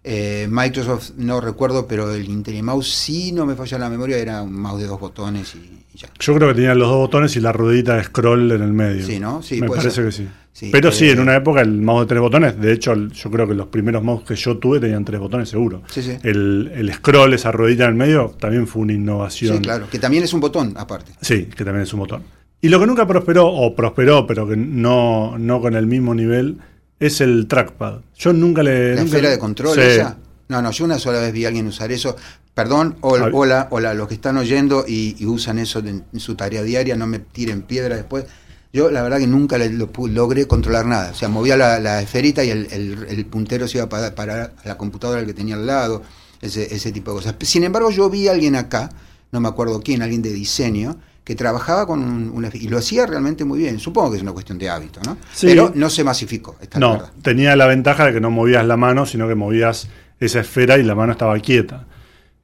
Eh, 0.02 0.48
Microsoft 0.50 1.10
no 1.18 1.40
recuerdo, 1.42 1.86
pero 1.86 2.10
el 2.14 2.24
IntelliMouse 2.28 2.88
sí 2.88 3.32
no 3.32 3.44
me 3.44 3.54
falla 3.54 3.78
la 3.78 3.90
memoria, 3.90 4.16
era 4.16 4.42
un 4.42 4.54
mouse 4.54 4.80
de 4.80 4.86
dos 4.88 4.98
botones 4.98 5.54
y, 5.54 5.84
y 5.94 5.98
ya. 5.98 6.08
Yo 6.18 6.34
creo 6.34 6.48
que 6.48 6.54
tenía 6.54 6.74
los 6.74 6.88
dos 6.88 6.96
botones 6.98 7.36
y 7.36 7.40
la 7.40 7.52
ruedita 7.52 7.96
de 7.96 8.04
scroll 8.04 8.50
en 8.52 8.62
el 8.62 8.72
medio. 8.72 9.04
Sí, 9.04 9.20
¿no? 9.20 9.42
Sí, 9.42 9.60
Me 9.60 9.68
parece 9.68 9.90
ser. 9.90 10.06
que 10.06 10.12
sí. 10.12 10.28
Sí, 10.52 10.70
Pero 10.72 10.90
sí, 10.90 11.06
eh, 11.08 11.12
en 11.12 11.20
una 11.20 11.36
época 11.36 11.60
el 11.60 11.80
mouse 11.80 12.02
de 12.02 12.06
tres 12.08 12.20
botones, 12.20 12.58
de 12.60 12.72
hecho, 12.72 12.94
yo 12.94 13.30
creo 13.30 13.46
que 13.46 13.54
los 13.54 13.66
primeros 13.68 14.02
mouse 14.02 14.24
que 14.24 14.34
yo 14.34 14.56
tuve 14.58 14.80
tenían 14.80 15.04
tres 15.04 15.20
botones 15.20 15.48
seguro. 15.48 15.82
Sí, 15.90 16.02
sí. 16.02 16.16
El, 16.22 16.72
el 16.74 16.92
scroll, 16.94 17.32
esa 17.34 17.52
ruedita 17.52 17.84
en 17.84 17.90
el 17.90 17.96
medio, 17.96 18.34
también 18.38 18.66
fue 18.66 18.82
una 18.82 18.92
innovación. 18.94 19.56
Sí, 19.58 19.62
claro, 19.62 19.88
que 19.90 19.98
también 19.98 20.24
es 20.24 20.32
un 20.32 20.40
botón 20.40 20.74
aparte. 20.76 21.12
Sí, 21.20 21.44
que 21.44 21.64
también 21.64 21.82
es 21.84 21.92
un 21.92 22.00
botón. 22.00 22.22
Y 22.62 22.68
lo 22.68 22.80
que 22.80 22.86
nunca 22.86 23.06
prosperó, 23.06 23.46
o 23.48 23.74
prosperó, 23.76 24.26
pero 24.26 24.46
que 24.48 24.56
no, 24.56 25.38
no 25.38 25.60
con 25.60 25.74
el 25.76 25.86
mismo 25.86 26.14
nivel, 26.14 26.58
es 27.00 27.20
el 27.20 27.46
trackpad. 27.48 28.00
Yo 28.16 28.32
nunca 28.32 28.62
le. 28.62 28.94
La 28.94 29.02
nunca- 29.02 29.16
esfera 29.16 29.30
de 29.30 29.38
control 29.38 29.74
Sí. 29.74 29.80
esa. 29.80 30.16
No, 30.48 30.60
no, 30.62 30.70
yo 30.70 30.84
una 30.84 30.98
sola 30.98 31.20
vez 31.20 31.32
vi 31.32 31.44
a 31.44 31.48
alguien 31.48 31.66
usar 31.66 31.90
eso. 31.92 32.16
Perdón, 32.54 32.96
hola, 33.00 33.30
hola, 33.32 33.68
hola, 33.70 33.94
los 33.94 34.08
que 34.08 34.14
están 34.14 34.36
oyendo 34.36 34.84
y, 34.86 35.16
y 35.18 35.26
usan 35.26 35.58
eso 35.58 35.78
en, 35.78 36.04
en 36.12 36.20
su 36.20 36.34
tarea 36.34 36.62
diaria, 36.62 36.96
no 36.96 37.06
me 37.06 37.20
tiren 37.20 37.62
piedra 37.62 37.94
después. 37.96 38.24
Yo 38.72 38.90
la 38.90 39.02
verdad 39.02 39.18
que 39.18 39.26
nunca 39.26 39.56
le- 39.58 39.70
lo 39.70 39.88
logré 40.08 40.46
controlar 40.46 40.86
nada. 40.86 41.10
O 41.12 41.14
sea, 41.14 41.28
movía 41.28 41.56
la, 41.56 41.78
la 41.80 42.02
esferita 42.02 42.44
y 42.44 42.50
el, 42.50 42.66
el- 42.72 43.06
el 43.08 43.26
puntero 43.26 43.66
se 43.68 43.78
iba 43.78 43.84
a 43.84 43.88
pa- 43.88 44.14
parar 44.14 44.54
a 44.62 44.68
la 44.68 44.76
computadora 44.76 45.24
que 45.24 45.32
tenía 45.34 45.54
al 45.54 45.66
lado, 45.66 46.02
ese, 46.40 46.74
ese 46.74 46.90
tipo 46.92 47.12
de 47.12 47.18
cosas. 47.18 47.34
Sin 47.42 47.64
embargo, 47.64 47.90
yo 47.90 48.10
vi 48.10 48.26
a 48.28 48.32
alguien 48.32 48.56
acá, 48.56 48.90
no 49.32 49.40
me 49.40 49.48
acuerdo 49.48 49.80
quién, 49.80 50.02
alguien 50.02 50.22
de 50.22 50.32
diseño, 50.32 50.98
que 51.30 51.36
trabajaba 51.36 51.86
con 51.86 52.02
un, 52.02 52.28
una- 52.34 52.50
y 52.52 52.66
lo 52.66 52.78
hacía 52.78 53.06
realmente 53.06 53.44
muy 53.44 53.60
bien. 53.60 53.78
Supongo 53.78 54.10
que 54.10 54.16
es 54.16 54.22
una 54.24 54.32
cuestión 54.32 54.58
de 54.58 54.68
hábito, 54.68 54.98
¿no? 55.06 55.16
Sí. 55.32 55.46
Pero 55.46 55.70
no 55.76 55.88
se 55.88 56.02
masificó, 56.02 56.56
esta 56.60 56.78
es 56.78 56.80
la 56.80 56.88
No, 56.88 57.02
tenía 57.22 57.54
la 57.54 57.66
ventaja 57.68 58.06
de 58.06 58.12
que 58.14 58.20
no 58.20 58.32
movías 58.32 58.66
la 58.66 58.76
mano, 58.76 59.06
sino 59.06 59.28
que 59.28 59.36
movías 59.36 59.88
esa 60.18 60.40
esfera 60.40 60.76
y 60.76 60.82
la 60.82 60.96
mano 60.96 61.12
estaba 61.12 61.38
quieta. 61.38 61.86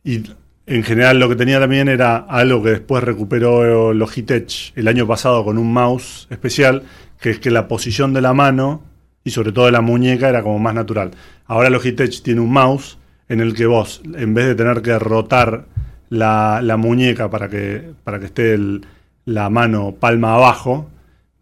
Y 0.04 0.22
en 0.66 0.84
general 0.84 1.18
lo 1.18 1.28
que 1.28 1.34
tenía 1.34 1.58
también 1.58 1.88
era 1.88 2.16
algo 2.16 2.62
que 2.62 2.70
después 2.70 3.02
recuperó 3.02 3.92
Logitech 3.92 4.72
el 4.76 4.86
año 4.86 5.04
pasado 5.04 5.44
con 5.44 5.58
un 5.58 5.72
mouse 5.72 6.28
especial, 6.30 6.84
que 7.20 7.30
es 7.30 7.40
que 7.40 7.50
la 7.50 7.66
posición 7.66 8.12
de 8.14 8.20
la 8.20 8.34
mano 8.34 8.82
y 9.24 9.30
sobre 9.30 9.50
todo 9.50 9.66
de 9.66 9.72
la 9.72 9.80
muñeca 9.80 10.28
era 10.28 10.44
como 10.44 10.60
más 10.60 10.74
natural. 10.74 11.10
Ahora 11.46 11.70
Logitech 11.70 12.22
tiene 12.22 12.40
un 12.40 12.52
mouse 12.52 12.98
en 13.28 13.40
el 13.40 13.52
que 13.52 13.66
vos, 13.66 14.00
en 14.14 14.32
vez 14.32 14.46
de 14.46 14.54
tener 14.54 14.80
que 14.80 14.96
rotar 14.96 15.66
la, 16.08 16.60
la 16.62 16.76
muñeca 16.76 17.30
para 17.30 17.48
que, 17.48 17.92
para 18.04 18.18
que 18.18 18.26
esté 18.26 18.54
el- 18.54 18.84
la 19.24 19.50
mano 19.50 19.94
palma 19.98 20.34
abajo, 20.34 20.88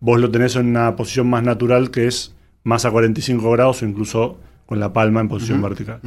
vos 0.00 0.18
lo 0.20 0.30
tenés 0.30 0.56
en 0.56 0.66
una 0.68 0.96
posición 0.96 1.28
más 1.28 1.42
natural 1.42 1.90
que 1.90 2.06
es 2.06 2.34
más 2.62 2.84
a 2.86 2.90
45 2.90 3.50
grados 3.50 3.82
o 3.82 3.86
incluso 3.86 4.38
con 4.66 4.80
la 4.80 4.92
palma 4.92 5.20
en 5.20 5.28
posición 5.28 5.60
vertical. 5.60 5.98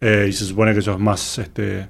Eh, 0.00 0.26
y 0.28 0.32
se 0.32 0.44
supone 0.44 0.74
que 0.74 0.80
eso 0.80 0.92
es 0.92 0.98
más, 0.98 1.38
este, 1.38 1.88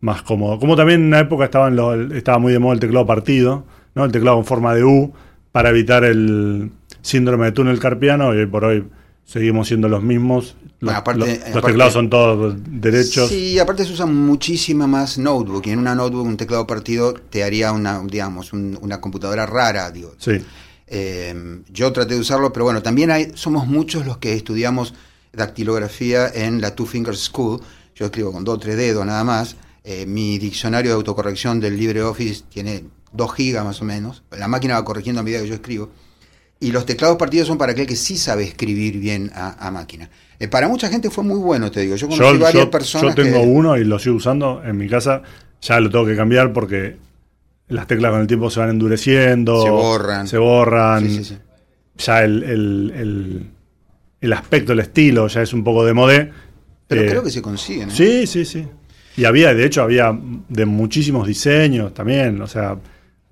más 0.00 0.22
cómodo. 0.22 0.58
Como 0.60 0.76
también 0.76 1.00
en 1.00 1.06
una 1.08 1.18
época 1.18 1.44
estaba, 1.46 1.66
en 1.66 1.74
lo- 1.76 2.14
estaba 2.14 2.38
muy 2.38 2.52
de 2.52 2.60
moda 2.60 2.74
el 2.74 2.80
teclado 2.80 3.06
partido, 3.06 3.64
¿no? 3.96 4.04
el 4.04 4.12
teclado 4.12 4.38
en 4.38 4.44
forma 4.44 4.72
de 4.74 4.84
U, 4.84 5.12
para 5.50 5.70
evitar 5.70 6.04
el 6.04 6.70
síndrome 7.02 7.46
de 7.46 7.52
túnel 7.52 7.80
carpiano, 7.80 8.32
y 8.34 8.38
hoy 8.38 8.46
por 8.46 8.64
hoy 8.64 8.84
seguimos 9.30 9.68
siendo 9.68 9.88
los 9.88 10.02
mismos. 10.02 10.56
Los, 10.80 10.88
Bueno, 10.88 10.98
aparte- 10.98 11.18
los- 11.20 11.28
los 11.28 11.38
aparte- 11.48 11.66
teclados 11.68 11.92
son 11.92 12.10
todos 12.10 12.54
derechos. 12.66 13.28
Sí, 13.28 13.58
aparte 13.58 13.84
se 13.84 13.92
usa 13.92 14.06
muchísima 14.06 14.86
más 14.86 15.18
notebook. 15.18 15.66
Y 15.66 15.70
en 15.70 15.78
una 15.78 15.94
notebook, 15.94 16.26
un 16.26 16.36
teclado 16.36 16.66
partido 16.66 17.14
te 17.14 17.44
haría 17.44 17.70
una, 17.72 18.02
digamos, 18.06 18.52
un- 18.52 18.78
una 18.80 19.00
computadora 19.00 19.46
rara, 19.46 19.90
digo. 19.90 20.14
Sí. 20.18 20.32
Eh, 20.88 21.62
yo 21.70 21.92
traté 21.92 22.14
de 22.14 22.20
usarlo, 22.20 22.52
pero 22.52 22.64
bueno, 22.64 22.82
también 22.82 23.10
hay, 23.10 23.32
somos 23.34 23.66
muchos 23.68 24.04
los 24.06 24.18
que 24.18 24.32
estudiamos 24.34 24.94
dactilografía 25.32 26.28
en 26.28 26.60
la 26.60 26.74
Two 26.74 26.86
Fingers 26.86 27.20
School. 27.20 27.60
Yo 27.94 28.06
escribo 28.06 28.32
con 28.32 28.44
dos 28.44 28.56
o 28.56 28.58
tres 28.58 28.76
dedos 28.76 29.04
nada 29.06 29.22
más. 29.24 29.56
Eh, 29.84 30.06
mi 30.06 30.38
diccionario 30.38 30.90
de 30.90 30.96
autocorrección 30.96 31.60
del 31.60 31.76
LibreOffice 31.76 32.44
tiene 32.48 32.84
2 33.12 33.34
gigas 33.34 33.64
más 33.64 33.80
o 33.80 33.84
menos. 33.84 34.22
La 34.30 34.48
máquina 34.48 34.74
va 34.74 34.84
corrigiendo 34.84 35.20
a 35.20 35.24
medida 35.24 35.40
que 35.40 35.48
yo 35.48 35.54
escribo. 35.54 35.90
Y 36.62 36.72
los 36.72 36.84
teclados 36.84 37.16
partidos 37.16 37.48
son 37.48 37.56
para 37.56 37.72
aquel 37.72 37.86
que 37.86 37.96
sí 37.96 38.18
sabe 38.18 38.44
escribir 38.44 38.98
bien 38.98 39.30
a, 39.34 39.66
a 39.66 39.70
máquina. 39.70 40.10
Eh, 40.38 40.46
para 40.46 40.68
mucha 40.68 40.88
gente 40.88 41.08
fue 41.10 41.24
muy 41.24 41.38
bueno, 41.38 41.70
te 41.70 41.80
digo. 41.80 41.96
Yo 41.96 42.06
conocí 42.06 42.22
Yo, 42.34 42.38
varias 42.38 42.64
yo- 42.64 42.70
personas 42.70 43.14
yo 43.16 43.22
tengo 43.24 43.40
que... 43.40 43.46
uno 43.46 43.76
y 43.78 43.84
lo 43.84 43.98
sigo 43.98 44.16
usando 44.16 44.62
en 44.64 44.76
mi 44.76 44.88
casa. 44.88 45.22
Ya 45.62 45.80
lo 45.80 45.90
tengo 45.90 46.04
que 46.06 46.16
cambiar 46.16 46.52
porque 46.52 46.96
las 47.68 47.86
teclas 47.86 48.10
con 48.12 48.20
el 48.20 48.26
tiempo 48.26 48.50
se 48.50 48.60
van 48.60 48.70
endureciendo. 48.70 49.62
Se 49.62 49.70
borran. 49.70 50.26
Se 50.28 50.36
borran. 50.38 51.08
Sí, 51.08 51.16
sí, 51.16 51.24
sí. 51.24 51.38
Ya 51.98 52.24
el, 52.24 52.42
el- 52.42 52.92
el- 52.96 53.46
el 54.20 54.32
aspecto, 54.34 54.74
el 54.74 54.80
estilo 54.80 55.28
ya 55.28 55.40
es 55.40 55.52
un 55.54 55.64
poco 55.64 55.84
de 55.86 55.94
modé. 55.94 56.30
Pero 56.86 57.02
Eh, 57.02 57.06
creo 57.06 57.22
que 57.22 57.30
se 57.30 57.40
consiguen. 57.40 57.88
¿eh? 57.88 57.92
Sí, 57.94 58.26
sí, 58.26 58.44
sí. 58.44 58.66
Y 59.16 59.24
había, 59.24 59.54
de 59.54 59.64
hecho, 59.64 59.82
había 59.82 60.14
de 60.48 60.66
muchísimos 60.66 61.26
diseños 61.26 61.94
también. 61.94 62.40
O 62.42 62.46
sea, 62.46 62.76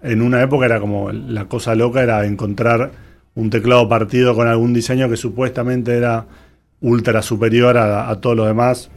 en 0.03 0.23
una 0.23 0.43
época 0.43 0.65
era 0.65 0.81
como 0.81 1.13
la 1.13 1.45
cosa 1.47 1.75
loca 1.75 2.03
era 2.03 2.25
encontrar 2.25 3.08
un 3.39 3.51
teclado 3.51 3.89
partido 3.89 4.35
con 4.35 4.49
algún 4.49 4.75
diseño 4.75 5.09
que 5.09 5.17
supuestamente 5.17 5.97
era 5.97 6.27
ultra 6.81 7.23
superior 7.23 7.79
a, 7.79 8.11
a 8.11 8.21
todos 8.21 8.37
los 8.37 8.49
demás. 8.49 8.91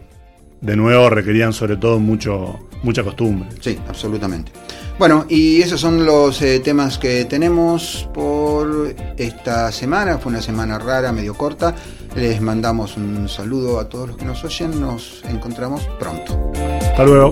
De 0.62 0.76
nuevo, 0.76 1.12
requerían 1.12 1.54
sobre 1.54 1.78
todo 1.78 2.00
mucho, 2.00 2.68
mucha 2.82 3.04
costumbre. 3.04 3.50
Sí, 3.60 3.78
absolutamente. 3.88 4.52
Bueno, 4.98 5.26
y 5.30 5.62
esos 5.62 5.80
son 5.80 6.06
los 6.06 6.42
eh, 6.42 6.60
temas 6.60 6.98
que 6.98 7.26
tenemos 7.26 8.10
por 8.14 8.96
esta 9.16 9.72
semana. 9.72 10.18
Fue 10.18 10.32
una 10.32 10.42
semana 10.42 10.80
rara, 10.80 11.12
medio 11.12 11.36
corta. 11.36 11.76
Les 12.16 12.42
mandamos 12.42 12.98
un 12.98 13.30
saludo 13.30 13.80
a 13.80 13.90
todos 13.90 14.10
los 14.10 14.18
que 14.18 14.26
nos 14.26 14.44
oyen. 14.44 14.82
Nos 14.82 15.24
encontramos 15.26 15.88
pronto. 16.00 16.52
Hasta 16.82 17.04
luego. 17.04 17.32